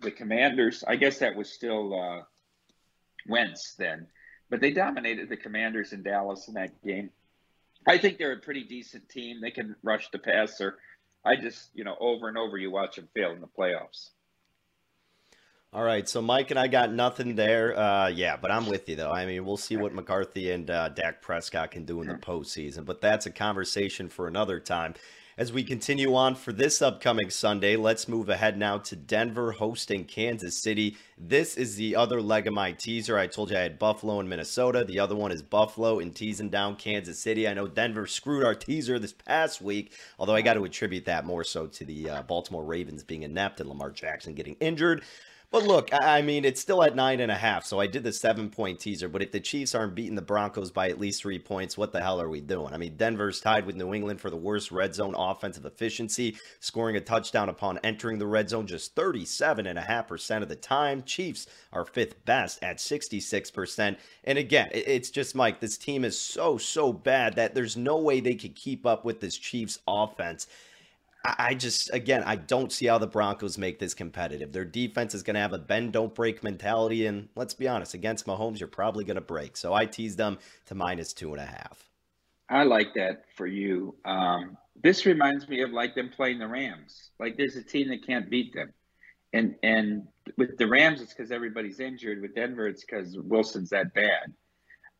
[0.00, 0.84] the Commanders.
[0.86, 2.22] I guess that was still uh,
[3.26, 4.06] Wentz then,
[4.50, 7.10] but they dominated the Commanders in Dallas in that game.
[7.86, 9.40] I think they're a pretty decent team.
[9.40, 10.78] They can rush the passer.
[11.24, 14.10] I just, you know, over and over you watch them fail in the playoffs.
[15.72, 17.76] All right, so Mike and I got nothing there.
[17.78, 19.10] Uh, yeah, but I'm with you though.
[19.10, 22.84] I mean, we'll see what McCarthy and uh, Dak Prescott can do in the postseason,
[22.84, 24.94] but that's a conversation for another time.
[25.38, 30.06] As we continue on for this upcoming Sunday, let's move ahead now to Denver hosting
[30.06, 30.96] Kansas City.
[31.18, 33.18] This is the other leg of my teaser.
[33.18, 34.82] I told you I had Buffalo and Minnesota.
[34.82, 37.46] The other one is Buffalo and teasing down Kansas City.
[37.46, 41.26] I know Denver screwed our teaser this past week, although I got to attribute that
[41.26, 45.02] more so to the uh, Baltimore Ravens being inept and Lamar Jackson getting injured.
[45.52, 48.12] But look, I mean, it's still at nine and a half, so I did the
[48.12, 49.08] seven point teaser.
[49.08, 52.00] But if the Chiefs aren't beating the Broncos by at least three points, what the
[52.00, 52.74] hell are we doing?
[52.74, 56.96] I mean, Denver's tied with New England for the worst red zone offensive efficiency, scoring
[56.96, 61.04] a touchdown upon entering the red zone just 37.5% of the time.
[61.04, 63.96] Chiefs are fifth best at 66%.
[64.24, 68.18] And again, it's just, Mike, this team is so, so bad that there's no way
[68.18, 70.48] they could keep up with this Chiefs offense.
[71.38, 74.52] I just, again, I don't see how the Broncos make this competitive.
[74.52, 77.06] Their defense is going to have a bend, don't break mentality.
[77.06, 79.56] And let's be honest, against Mahomes, you're probably going to break.
[79.56, 81.88] So I tease them to minus two and a half.
[82.48, 83.96] I like that for you.
[84.04, 87.10] Um, this reminds me of like them playing the Rams.
[87.18, 88.72] Like there's a team that can't beat them.
[89.32, 92.22] And and with the Rams, it's because everybody's injured.
[92.22, 94.32] With Denver, it's because Wilson's that bad.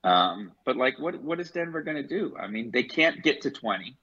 [0.03, 2.37] Um, but like, what what is Denver going to do?
[2.41, 3.97] I mean, they can't get to 20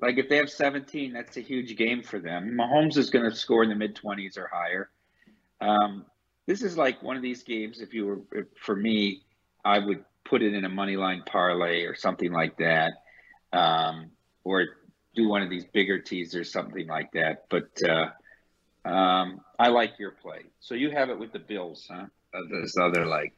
[0.00, 2.56] like if they have 17, that's a huge game for them.
[2.58, 4.90] Mahomes is going to score in the mid 20s or higher.
[5.60, 6.04] Um,
[6.46, 7.80] this is like one of these games.
[7.80, 9.22] If you were for me,
[9.64, 12.92] I would put it in a money line parlay or something like that,
[13.52, 14.10] um,
[14.44, 14.66] or
[15.14, 17.44] do one of these bigger teasers, something like that.
[17.48, 20.42] But uh, um, I like your play.
[20.60, 22.06] So you have it with the Bills, huh?
[22.34, 23.32] Uh, this other like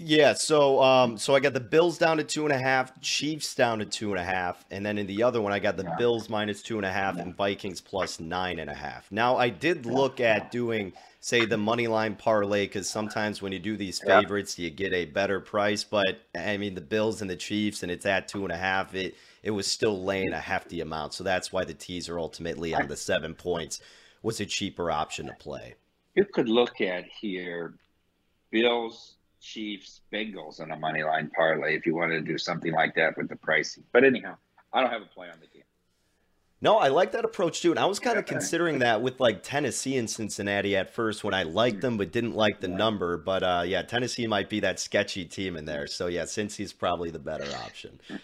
[0.00, 3.54] yeah, so um, so I got the Bills down to two and a half, Chiefs
[3.54, 5.84] down to two and a half, and then in the other one I got the
[5.84, 5.96] yeah.
[5.96, 9.10] Bills minus two and a half and Vikings plus nine and a half.
[9.12, 13.58] Now I did look at doing say the money line parlay because sometimes when you
[13.58, 17.36] do these favorites you get a better price, but I mean the Bills and the
[17.36, 18.94] Chiefs and it's at two and a half.
[18.94, 22.88] It it was still laying a hefty amount, so that's why the teaser ultimately on
[22.88, 23.80] the seven points
[24.22, 25.74] was a cheaper option to play.
[26.14, 27.74] You could look at here,
[28.50, 32.94] Bills Chiefs, Bengals on a money line parlay if you wanted to do something like
[32.94, 33.84] that with the pricing.
[33.92, 34.36] But anyhow,
[34.72, 35.64] I don't have a play on the game.
[36.62, 37.70] No, I like that approach too.
[37.70, 41.32] And I was kind of considering that with like Tennessee and Cincinnati at first when
[41.32, 43.16] I liked them but didn't like the number.
[43.16, 45.86] But uh, yeah, Tennessee might be that sketchy team in there.
[45.86, 47.98] So yeah, Cincy's probably the better option.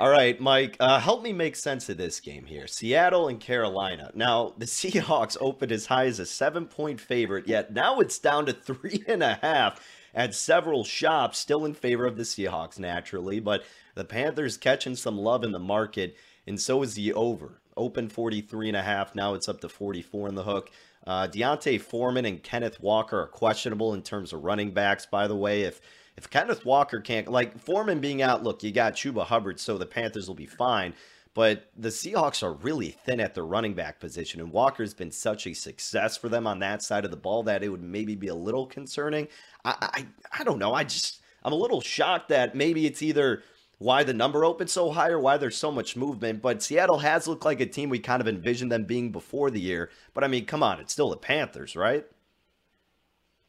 [0.00, 2.66] All right, Mike, uh, help me make sense of this game here.
[2.66, 4.10] Seattle and Carolina.
[4.14, 8.46] Now, the Seahawks opened as high as a seven point favorite, yet now it's down
[8.46, 9.78] to three and a half.
[10.14, 15.18] At several shops, still in favor of the Seahawks naturally, but the Panthers catching some
[15.18, 17.60] love in the market, and so is the over.
[17.76, 19.14] Open 43 and a half.
[19.14, 20.70] Now it's up to 44 in the hook.
[21.06, 25.06] Uh, D'Onta Foreman and Kenneth Walker are questionable in terms of running backs.
[25.06, 25.80] By the way, if
[26.16, 29.86] if Kenneth Walker can't like Foreman being out, look, you got Chuba Hubbard, so the
[29.86, 30.92] Panthers will be fine.
[31.32, 35.46] But the Seahawks are really thin at the running back position, and Walker's been such
[35.46, 38.28] a success for them on that side of the ball that it would maybe be
[38.28, 39.28] a little concerning.
[39.64, 40.06] I I,
[40.40, 40.74] I don't know.
[40.74, 43.44] I just I'm a little shocked that maybe it's either
[43.78, 46.42] why the number opened so high or why there's so much movement.
[46.42, 49.60] But Seattle has looked like a team we kind of envisioned them being before the
[49.60, 49.90] year.
[50.14, 52.06] But I mean, come on, it's still the Panthers, right?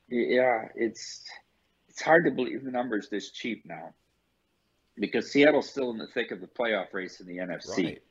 [0.09, 1.23] Yeah, it's
[1.89, 3.93] it's hard to believe the numbers this cheap now
[4.99, 7.85] because Seattle's still in the thick of the playoff race in the NFC.
[7.85, 8.01] Right.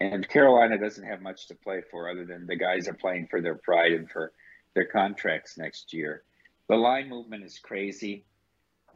[0.00, 3.40] And Carolina doesn't have much to play for other than the guys are playing for
[3.40, 4.32] their pride and for
[4.74, 6.22] their contracts next year.
[6.68, 8.24] The line movement is crazy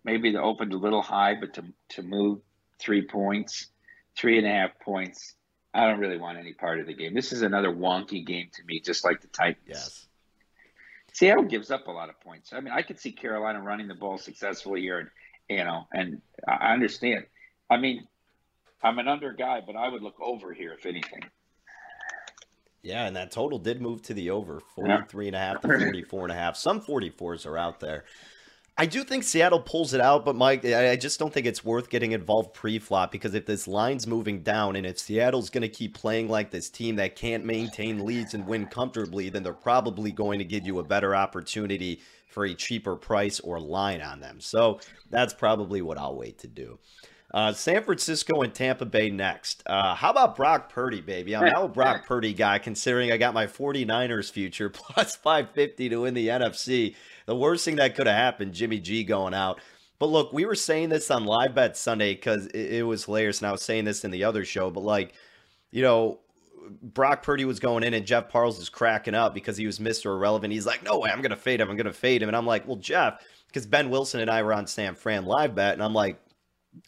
[0.04, 2.40] maybe they opened a little high, but to to move
[2.78, 3.68] three points,
[4.16, 5.34] three and a half points,
[5.74, 7.14] I don't really want any part of the game.
[7.14, 9.66] This is another wonky game to me, just like the Titans.
[9.66, 10.06] Yes.
[11.12, 12.52] Seattle gives up a lot of points.
[12.54, 15.10] I mean, I could see Carolina running the ball successfully here, and
[15.52, 17.26] you know, and I understand.
[17.70, 18.06] I mean,
[18.82, 21.22] I'm an under guy, but I would look over here if anything.
[22.82, 26.24] Yeah, and that total did move to the over 43 and a half to 44
[26.24, 26.56] and a half.
[26.56, 28.04] Some 44s are out there.
[28.76, 31.90] I do think Seattle pulls it out, but Mike, I just don't think it's worth
[31.90, 35.94] getting involved pre-flop because if this line's moving down and if Seattle's going to keep
[35.94, 40.38] playing like this team that can't maintain leads and win comfortably, then they're probably going
[40.38, 42.00] to give you a better opportunity
[42.32, 44.40] for a cheaper price or line on them.
[44.40, 46.78] So that's probably what I'll wait to do.
[47.32, 49.62] Uh, San Francisco and Tampa Bay next.
[49.64, 51.34] Uh, how about Brock Purdy, baby?
[51.34, 55.96] I'm now a Brock Purdy guy, considering I got my 49ers future plus 550 to
[56.02, 56.94] win the NFC.
[57.24, 59.60] The worst thing that could have happened, Jimmy G going out.
[59.98, 63.38] But look, we were saying this on Live Bet Sunday because it, it was hilarious,
[63.38, 64.70] and I was saying this in the other show.
[64.70, 65.14] But like,
[65.70, 66.18] you know,
[66.82, 70.06] Brock Purdy was going in and Jeff Parles is cracking up because he was Mr.
[70.06, 70.52] Irrelevant.
[70.52, 71.70] He's like, no way, I'm going to fade him.
[71.70, 72.28] I'm going to fade him.
[72.28, 75.54] And I'm like, well, Jeff, because Ben Wilson and I were on Sam Fran live
[75.54, 75.74] bet.
[75.74, 76.20] And I'm like,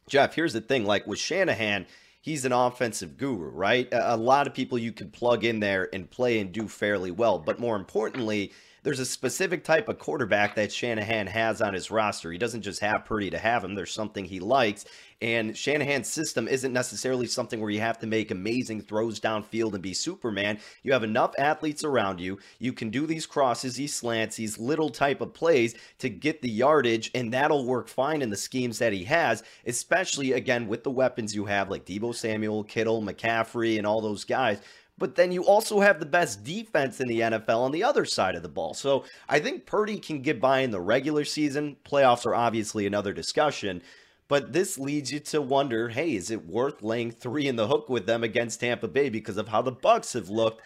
[0.08, 0.84] Jeff, here's the thing.
[0.84, 1.86] Like with Shanahan,
[2.20, 3.92] he's an offensive guru, right?
[3.92, 7.10] A, a lot of people you could plug in there and play and do fairly
[7.10, 7.38] well.
[7.38, 8.52] But more importantly,
[8.84, 12.30] there's a specific type of quarterback that Shanahan has on his roster.
[12.30, 13.74] He doesn't just have Purdy to have him.
[13.74, 14.84] There's something he likes.
[15.22, 19.82] And Shanahan's system isn't necessarily something where you have to make amazing throws downfield and
[19.82, 20.58] be Superman.
[20.82, 22.38] You have enough athletes around you.
[22.58, 26.50] You can do these crosses, these slants, these little type of plays to get the
[26.50, 30.90] yardage, and that'll work fine in the schemes that he has, especially again with the
[30.90, 34.60] weapons you have like Deebo Samuel, Kittle, McCaffrey, and all those guys
[34.98, 38.36] but then you also have the best defense in the NFL on the other side
[38.36, 38.74] of the ball.
[38.74, 41.76] So I think Purdy can get by in the regular season.
[41.84, 43.82] Playoffs are obviously another discussion.
[44.28, 47.88] But this leads you to wonder, hey, is it worth laying three in the hook
[47.88, 50.62] with them against Tampa Bay because of how the Bucs have looked?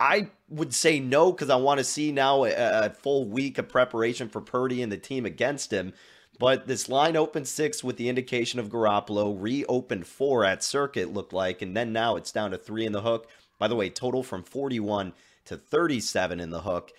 [0.00, 3.68] I would say no because I want to see now a, a, full week of
[3.68, 5.92] preparation for Purdy and the team against him.
[6.40, 11.32] But this line opened six with the indication of Garoppolo, reopened four at Circa, looked
[11.32, 13.28] like, and then now it's down to three in the hook.
[13.58, 15.12] By the way, total from 41
[15.46, 16.92] to 37 in the hook.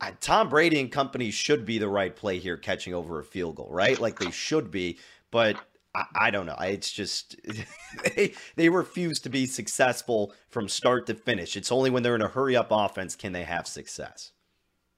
[0.00, 3.56] Uh, Tom Brady and company should be the right play here, catching over a field
[3.56, 3.98] goal, right?
[4.00, 4.98] Like they should be,
[5.30, 5.56] but
[5.94, 6.56] I, I don't know.
[6.60, 7.36] It's just
[8.16, 11.56] they they refuse to be successful from start to finish.
[11.56, 14.32] It's only when they're in a hurry up offense can they have success.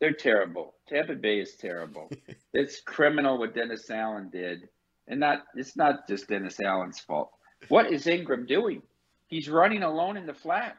[0.01, 0.75] They're terrible.
[0.89, 2.11] Tampa Bay is terrible.
[2.53, 4.69] it's criminal what Dennis Allen did,
[5.09, 7.31] and not it's not just Dennis Allen's fault.
[7.69, 8.83] What is Ingram doing?
[9.27, 10.77] He's running alone in the flat.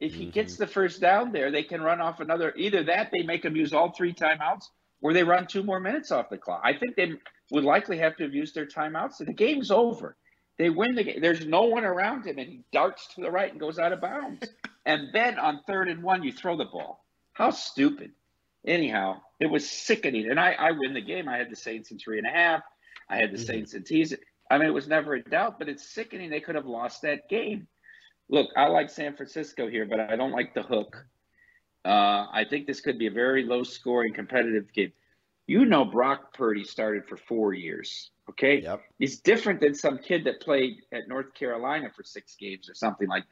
[0.00, 0.30] If he mm-hmm.
[0.30, 2.54] gets the first down there, they can run off another.
[2.56, 4.64] Either that, they make him use all three timeouts,
[5.02, 6.62] or they run two more minutes off the clock.
[6.64, 7.12] I think they
[7.50, 9.14] would likely have to have used their timeouts.
[9.14, 10.16] So the game's over.
[10.56, 11.20] They win the game.
[11.20, 14.00] There's no one around him, and he darts to the right and goes out of
[14.00, 14.46] bounds.
[14.86, 17.04] and then on third and one, you throw the ball.
[17.32, 18.12] How stupid.
[18.66, 20.30] Anyhow, it was sickening.
[20.30, 21.28] And I, I win the game.
[21.28, 22.62] I had the Saints in three and a half.
[23.08, 23.46] I had the mm-hmm.
[23.46, 24.14] Saints in tease.
[24.50, 26.30] I mean, it was never a doubt, but it's sickening.
[26.30, 27.66] They could have lost that game
[28.30, 31.04] look, I like San Francisco here, but I don't like the hook.
[31.84, 34.92] Uh, I think this could be a very low scoring competitive game.
[35.46, 38.10] You know, Brock Purdy started for four years.
[38.28, 38.60] Okay.
[38.62, 38.82] Yep.
[38.98, 43.08] He's different than some kid that played at North Carolina for six games or something
[43.08, 43.24] like.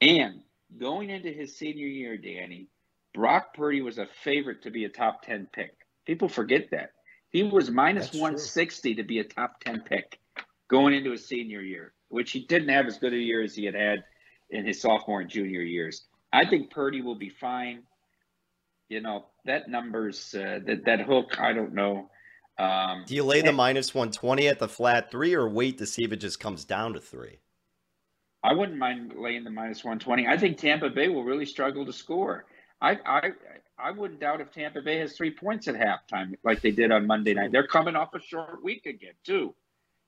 [0.00, 0.40] And
[0.78, 2.68] going into his senior year, Danny,
[3.14, 5.74] Brock Purdy was a favorite to be a top 10 pick.
[6.06, 6.90] People forget that.
[7.30, 9.02] He was minus 160 true.
[9.02, 10.20] to be a top 10 pick
[10.68, 13.64] going into his senior year, which he didn't have as good a year as he
[13.64, 14.04] had had
[14.50, 16.04] in his sophomore and junior years.
[16.32, 17.82] I think Purdy will be fine.
[18.88, 21.40] You know that numbers uh, that that hook.
[21.40, 22.10] I don't know.
[22.58, 26.04] Um, Do you lay the minus 120 at the flat three or wait to see
[26.04, 27.38] if it just comes down to three?
[28.42, 30.26] I wouldn't mind laying the minus 120.
[30.26, 32.46] I think Tampa Bay will really struggle to score.
[32.80, 33.30] I, I,
[33.78, 37.06] I wouldn't doubt if Tampa Bay has three points at halftime, like they did on
[37.06, 37.50] Monday night.
[37.50, 39.54] They're coming off a short week again, too.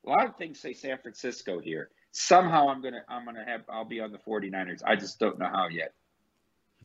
[0.06, 1.90] A lot of things say San Francisco here.
[2.20, 4.80] Somehow I'm gonna I'm gonna have I'll be on the 49ers.
[4.84, 5.92] I just don't know how yet.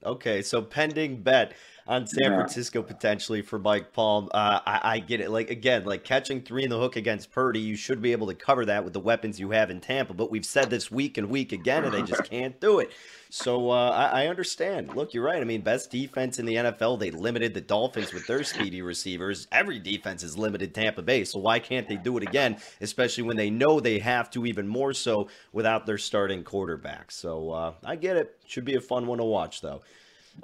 [0.05, 1.53] Okay, so pending bet
[1.88, 2.38] on San Yeah.
[2.38, 4.29] Francisco potentially for Mike Palm.
[4.34, 5.31] Uh, I, I get it.
[5.31, 8.36] Like again, like catching three in the hook against Purdy, you should be able to
[8.36, 10.13] cover that with the weapons you have in Tampa.
[10.13, 12.91] But we've said this week and week again, and they just can't do it.
[13.36, 14.95] So uh, I, I understand.
[14.95, 15.41] Look, you're right.
[15.41, 16.99] I mean, best defense in the NFL.
[16.99, 19.47] They limited the Dolphins with their speedy receivers.
[19.51, 21.23] Every defense has limited Tampa Bay.
[21.23, 22.57] So why can't they do it again?
[22.79, 27.09] Especially when they know they have to, even more so without their starting quarterback.
[27.09, 28.38] So uh, I get it.
[28.45, 29.81] Should be a fun one to watch, though.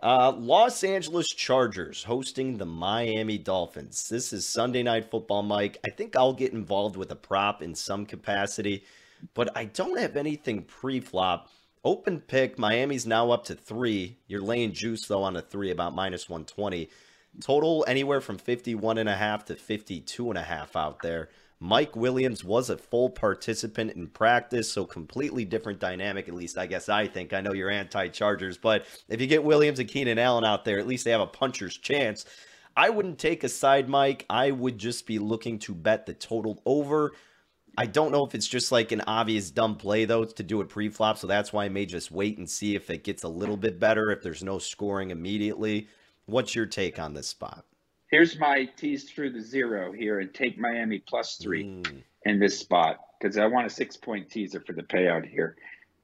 [0.02, 4.10] Uh, Los Angeles Chargers hosting the Miami Dolphins.
[4.10, 5.78] This is Sunday Night Football, Mike.
[5.86, 8.84] I think I'll get involved with a prop in some capacity,
[9.36, 11.50] but I don't have anything pre flop.
[11.84, 14.18] Open pick, Miami's now up to three.
[14.28, 16.90] You're laying juice, though, on a three, about minus 120.
[17.42, 21.30] Total anywhere from 51 and a half to 52 and a half out there.
[21.62, 26.66] Mike Williams was a full participant in practice, so completely different dynamic, at least I
[26.66, 27.34] guess I think.
[27.34, 30.80] I know you're anti Chargers, but if you get Williams and Keenan Allen out there,
[30.80, 32.26] at least they have a puncher's chance.
[32.76, 34.26] I wouldn't take a side, Mike.
[34.30, 37.14] I would just be looking to bet the total over.
[37.80, 40.68] I don't know if it's just like an obvious dumb play, though, to do it
[40.68, 43.30] pre flop, so that's why I may just wait and see if it gets a
[43.30, 45.88] little bit better, if there's no scoring immediately.
[46.26, 47.64] What's your take on this spot?
[48.12, 52.04] Here's my tease through the zero here and take Miami plus three Mm.
[52.26, 55.56] in this spot because I want a six point teaser for the payout here.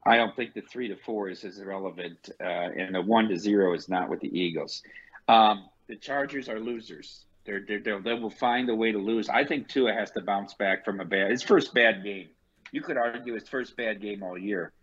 [0.05, 3.37] I don't think the three to four is as relevant, uh, and the one to
[3.37, 4.81] zero is not with the Eagles.
[5.27, 7.25] Um, the Chargers are losers.
[7.45, 9.29] They're, they're, they'll, they will find a way to lose.
[9.29, 12.29] I think Tua has to bounce back from a bad his first bad game.
[12.71, 14.73] You could argue his first bad game all year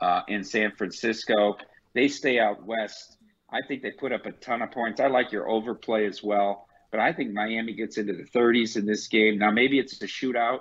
[0.00, 1.56] uh, in San Francisco.
[1.94, 3.18] They stay out west.
[3.50, 5.00] I think they put up a ton of points.
[5.00, 8.86] I like your overplay as well, but I think Miami gets into the 30s in
[8.86, 9.38] this game.
[9.38, 10.60] Now maybe it's a shootout,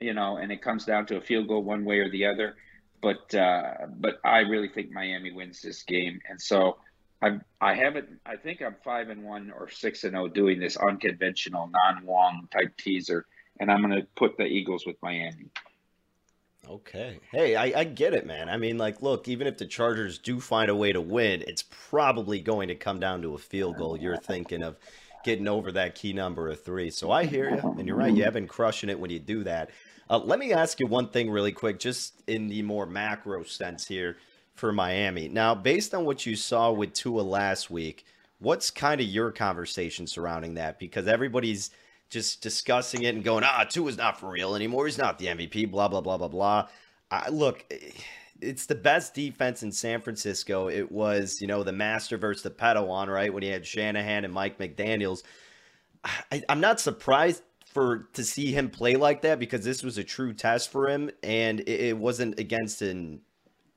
[0.00, 2.56] you know, and it comes down to a field goal one way or the other.
[3.00, 6.78] But uh, but I really think Miami wins this game, and so
[7.22, 8.08] I I haven't.
[8.24, 12.76] I think I'm five and one or six and zero doing this unconventional non-Wong type
[12.76, 13.26] teaser,
[13.60, 15.50] and I'm going to put the Eagles with Miami.
[16.68, 17.18] Okay.
[17.32, 18.50] Hey, I, I get it, man.
[18.50, 21.62] I mean, like, look, even if the Chargers do find a way to win, it's
[21.62, 23.96] probably going to come down to a field goal.
[23.96, 24.76] You're thinking of
[25.24, 26.90] getting over that key number of three.
[26.90, 27.74] So I hear you.
[27.78, 28.12] And you're right.
[28.12, 29.70] You have been crushing it when you do that.
[30.10, 33.86] Uh, let me ask you one thing really quick, just in the more macro sense
[33.86, 34.18] here
[34.58, 35.28] for Miami.
[35.28, 38.04] Now, based on what you saw with Tua last week,
[38.38, 40.78] what's kind of your conversation surrounding that?
[40.78, 41.70] Because everybody's
[42.10, 44.86] just discussing it and going, ah, Tua's not for real anymore.
[44.86, 46.68] He's not the MVP, blah, blah, blah, blah, blah.
[47.10, 47.64] I, look,
[48.40, 50.68] it's the best defense in San Francisco.
[50.68, 53.32] It was, you know, the master versus the Padawan, right?
[53.32, 55.22] When he had Shanahan and Mike McDaniels.
[56.04, 60.04] I, I'm not surprised for to see him play like that because this was a
[60.04, 63.20] true test for him, and it, it wasn't against an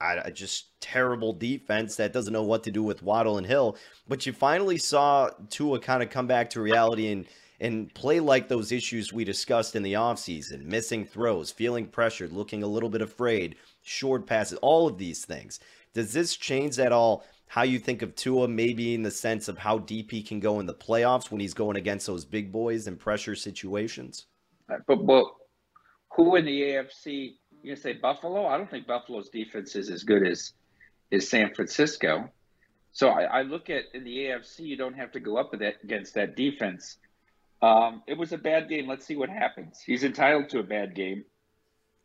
[0.01, 3.77] I, just terrible defense that doesn't know what to do with Waddle and Hill.
[4.07, 7.25] But you finally saw Tua kind of come back to reality and
[7.59, 12.63] and play like those issues we discussed in the offseason missing throws, feeling pressured, looking
[12.63, 15.59] a little bit afraid, short passes, all of these things.
[15.93, 19.59] Does this change at all how you think of Tua, maybe in the sense of
[19.59, 22.87] how deep he can go in the playoffs when he's going against those big boys
[22.87, 24.25] in pressure situations?
[24.67, 25.35] But well,
[26.15, 27.33] who in the AFC?
[27.61, 28.47] You gonna say Buffalo?
[28.47, 30.53] I don't think Buffalo's defense is as good as
[31.11, 32.29] is San Francisco.
[32.93, 35.75] So I, I look at in the AFC, you don't have to go up that,
[35.83, 36.97] against that defense.
[37.61, 38.87] Um, it was a bad game.
[38.87, 39.81] Let's see what happens.
[39.85, 41.23] He's entitled to a bad game.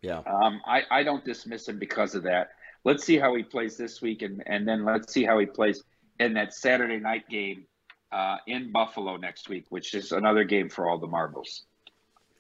[0.03, 0.19] Yeah.
[0.19, 2.51] Um, I, I don't dismiss him because of that.
[2.85, 5.83] Let's see how he plays this week, and, and then let's see how he plays
[6.21, 7.65] in that Saturday night game
[8.13, 11.65] uh, in Buffalo next week, which is another game for all the marbles.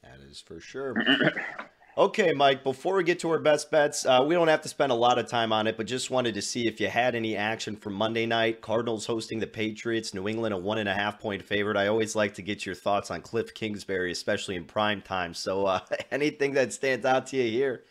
[0.03, 0.95] That is for sure.
[1.99, 4.93] Okay, Mike, before we get to our best bets, uh, we don't have to spend
[4.93, 7.39] a lot of time on it, but just wanted to see if you had any
[7.39, 8.61] action for Monday night.
[8.61, 11.79] Cardinals hosting the Patriots, New England a one and a half point favorite.
[11.79, 15.33] I always like to get your thoughts on Cliff Kingsbury, especially in prime time.
[15.33, 15.81] So uh,
[16.11, 17.85] anything that stands out to you here?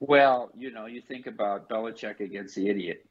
[0.00, 3.06] Well, you know, you think about Belichick against the idiot,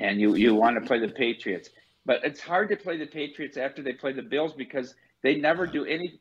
[0.00, 1.70] and you, you want to play the Patriots.
[2.04, 5.68] But it's hard to play the Patriots after they play the Bills because they never
[5.68, 6.18] do any.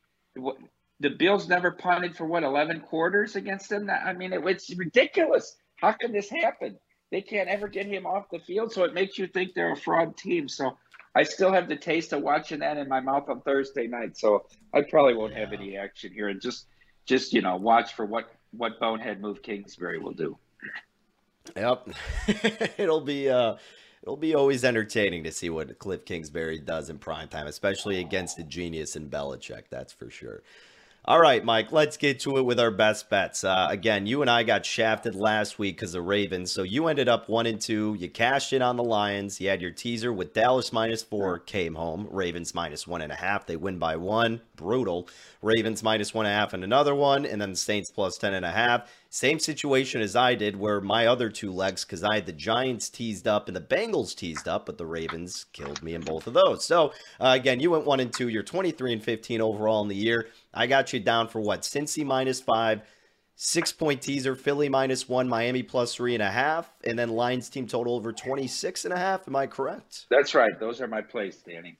[0.99, 3.89] The Bills never punted for what eleven quarters against them.
[3.89, 5.55] I mean, it, it's ridiculous.
[5.75, 6.77] How can this happen?
[7.11, 9.77] They can't ever get him off the field, so it makes you think they're a
[9.77, 10.49] fraud team.
[10.49, 10.77] So
[11.15, 14.45] I still have the taste of watching that in my mouth on Thursday night, so
[14.73, 16.67] I probably won't have any action here, and just
[17.05, 20.37] just you know watch for what what bonehead move Kingsbury will do.
[21.55, 21.89] Yep,
[22.77, 23.55] it'll be uh,
[24.03, 28.37] it'll be always entertaining to see what Cliff Kingsbury does in prime time, especially against
[28.37, 29.63] the genius in Belichick.
[29.69, 30.43] That's for sure.
[31.09, 33.45] All right, Mike, let's get to it with our best bets.
[33.45, 36.51] Uh, again, you and I got shafted last week because of Ravens.
[36.51, 37.95] So you ended up one and two.
[37.97, 39.39] You cashed in on the Lions.
[39.39, 42.09] You had your teaser with Dallas minus four, came home.
[42.11, 43.45] Ravens minus one and a half.
[43.45, 44.41] They win by one.
[44.57, 45.07] Brutal.
[45.41, 47.25] Ravens minus one and a half and another one.
[47.25, 48.91] And then the Saints plus ten and a half.
[49.09, 52.89] Same situation as I did, where my other two legs, because I had the Giants
[52.89, 56.33] teased up and the Bengals teased up, but the Ravens killed me in both of
[56.33, 56.65] those.
[56.65, 58.27] So uh, again, you went one and two.
[58.27, 60.27] You're 23 and 15 overall in the year.
[60.53, 61.61] I got you down for what?
[61.61, 62.81] Cincy minus five,
[63.35, 67.49] six point teaser, Philly minus one, Miami plus three and a half, and then Lions
[67.49, 69.27] team total over 26 and a half.
[69.27, 70.05] Am I correct?
[70.09, 70.59] That's right.
[70.59, 71.77] Those are my plays, Danny.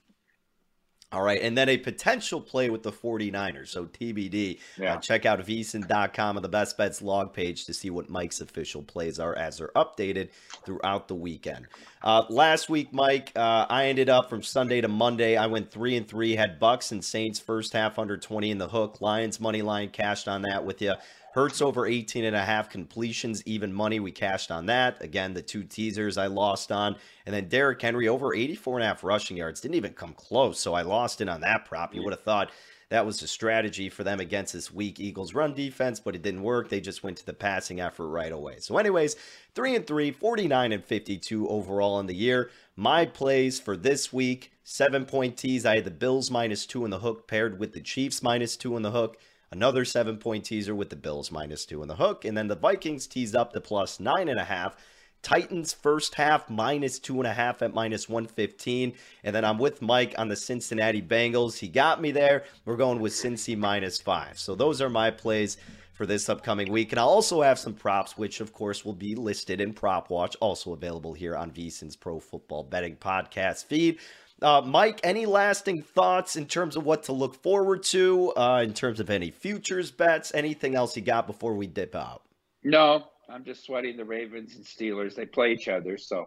[1.10, 3.68] All right, and then a potential play with the 49ers.
[3.68, 4.58] So TBD.
[4.76, 4.94] Yeah.
[4.94, 8.82] Uh, check out vsin.com on the best bets log page to see what Mike's official
[8.82, 10.28] plays are as they're updated
[10.66, 11.66] throughout the weekend.
[12.02, 15.38] Uh, last week, Mike, uh, I ended up from Sunday to Monday.
[15.38, 18.68] I went three and three, had Bucs and Saints first half under 20 in the
[18.68, 19.00] hook.
[19.00, 20.92] Lions money line cashed on that with you.
[21.38, 24.00] Hurts over 18 and a half completions, even money.
[24.00, 25.00] We cashed on that.
[25.04, 26.96] Again, the two teasers I lost on.
[27.26, 29.60] And then Derrick Henry over 84 and a half rushing yards.
[29.60, 30.58] Didn't even come close.
[30.58, 31.94] So I lost in on that prop.
[31.94, 32.50] You would have thought
[32.88, 36.42] that was a strategy for them against this weak Eagles run defense, but it didn't
[36.42, 36.70] work.
[36.70, 38.56] They just went to the passing effort right away.
[38.58, 39.14] So, anyways,
[39.54, 42.50] 3 and 3, 49 and 52 overall in the year.
[42.74, 45.64] My plays for this week, seven point tees.
[45.64, 48.76] I had the Bills minus two in the hook paired with the Chiefs minus two
[48.76, 49.18] in the hook
[49.50, 52.24] another seven point teaser with the Bills minus two in the hook.
[52.24, 54.76] And then the Vikings teased up to plus nine and a half.
[55.20, 58.94] Titans first half minus two and a half at minus 115.
[59.24, 61.58] And then I'm with Mike on the Cincinnati Bengals.
[61.58, 62.44] He got me there.
[62.64, 64.38] We're going with Cincy minus five.
[64.38, 65.56] So those are my plays
[65.98, 66.92] for this upcoming week.
[66.92, 70.36] And I'll also have some props, which of course will be listed in Prop Watch,
[70.36, 73.98] also available here on VSIN's Pro Football Betting Podcast feed.
[74.40, 78.72] Uh, Mike, any lasting thoughts in terms of what to look forward to, uh, in
[78.72, 82.22] terms of any futures bets, anything else you got before we dip out?
[82.62, 85.14] No, I'm just sweating the Ravens and Steelers.
[85.14, 86.26] They play each other, so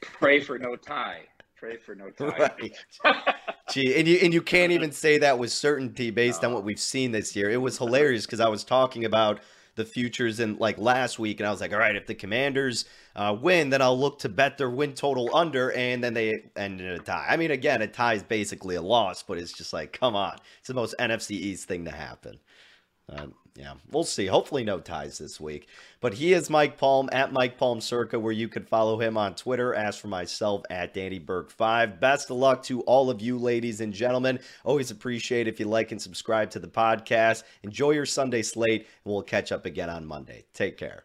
[0.00, 1.20] pray for no tie.
[1.56, 2.50] Pray for no tie.
[3.04, 3.34] Right.
[3.70, 6.48] Gee, and you and you can't even say that with certainty based no.
[6.48, 7.48] on what we've seen this year.
[7.48, 9.40] It was hilarious because I was talking about
[9.74, 12.84] the futures in like last week, and I was like, all right, if the Commanders
[13.16, 16.80] uh, win, then I'll look to bet their win total under, and then they end
[16.80, 17.26] in a tie.
[17.28, 20.36] I mean, again, a tie is basically a loss, but it's just like, come on,
[20.58, 22.38] it's the most NFC East thing to happen.
[23.08, 24.26] Uh, yeah, we'll see.
[24.26, 25.68] Hopefully, no ties this week.
[26.00, 29.34] But he is Mike Palm at Mike Palm Circa, where you can follow him on
[29.34, 29.74] Twitter.
[29.74, 33.80] As for myself, at Danny Burke 5 Best of luck to all of you, ladies
[33.80, 34.40] and gentlemen.
[34.64, 37.42] Always appreciate if you like and subscribe to the podcast.
[37.62, 40.44] Enjoy your Sunday slate, and we'll catch up again on Monday.
[40.54, 41.04] Take care.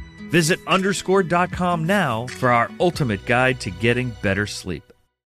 [0.31, 4.83] Visit underscore.com now for our ultimate guide to getting better sleep.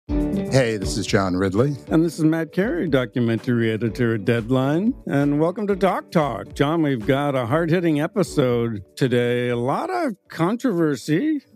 [0.09, 1.77] Hey, this is John Ridley.
[1.89, 4.95] And this is Matt Carey, documentary editor at Deadline.
[5.07, 6.55] And welcome to Doc Talk.
[6.55, 9.51] John, we've got a hard hitting episode today.
[9.51, 11.43] A lot of controversy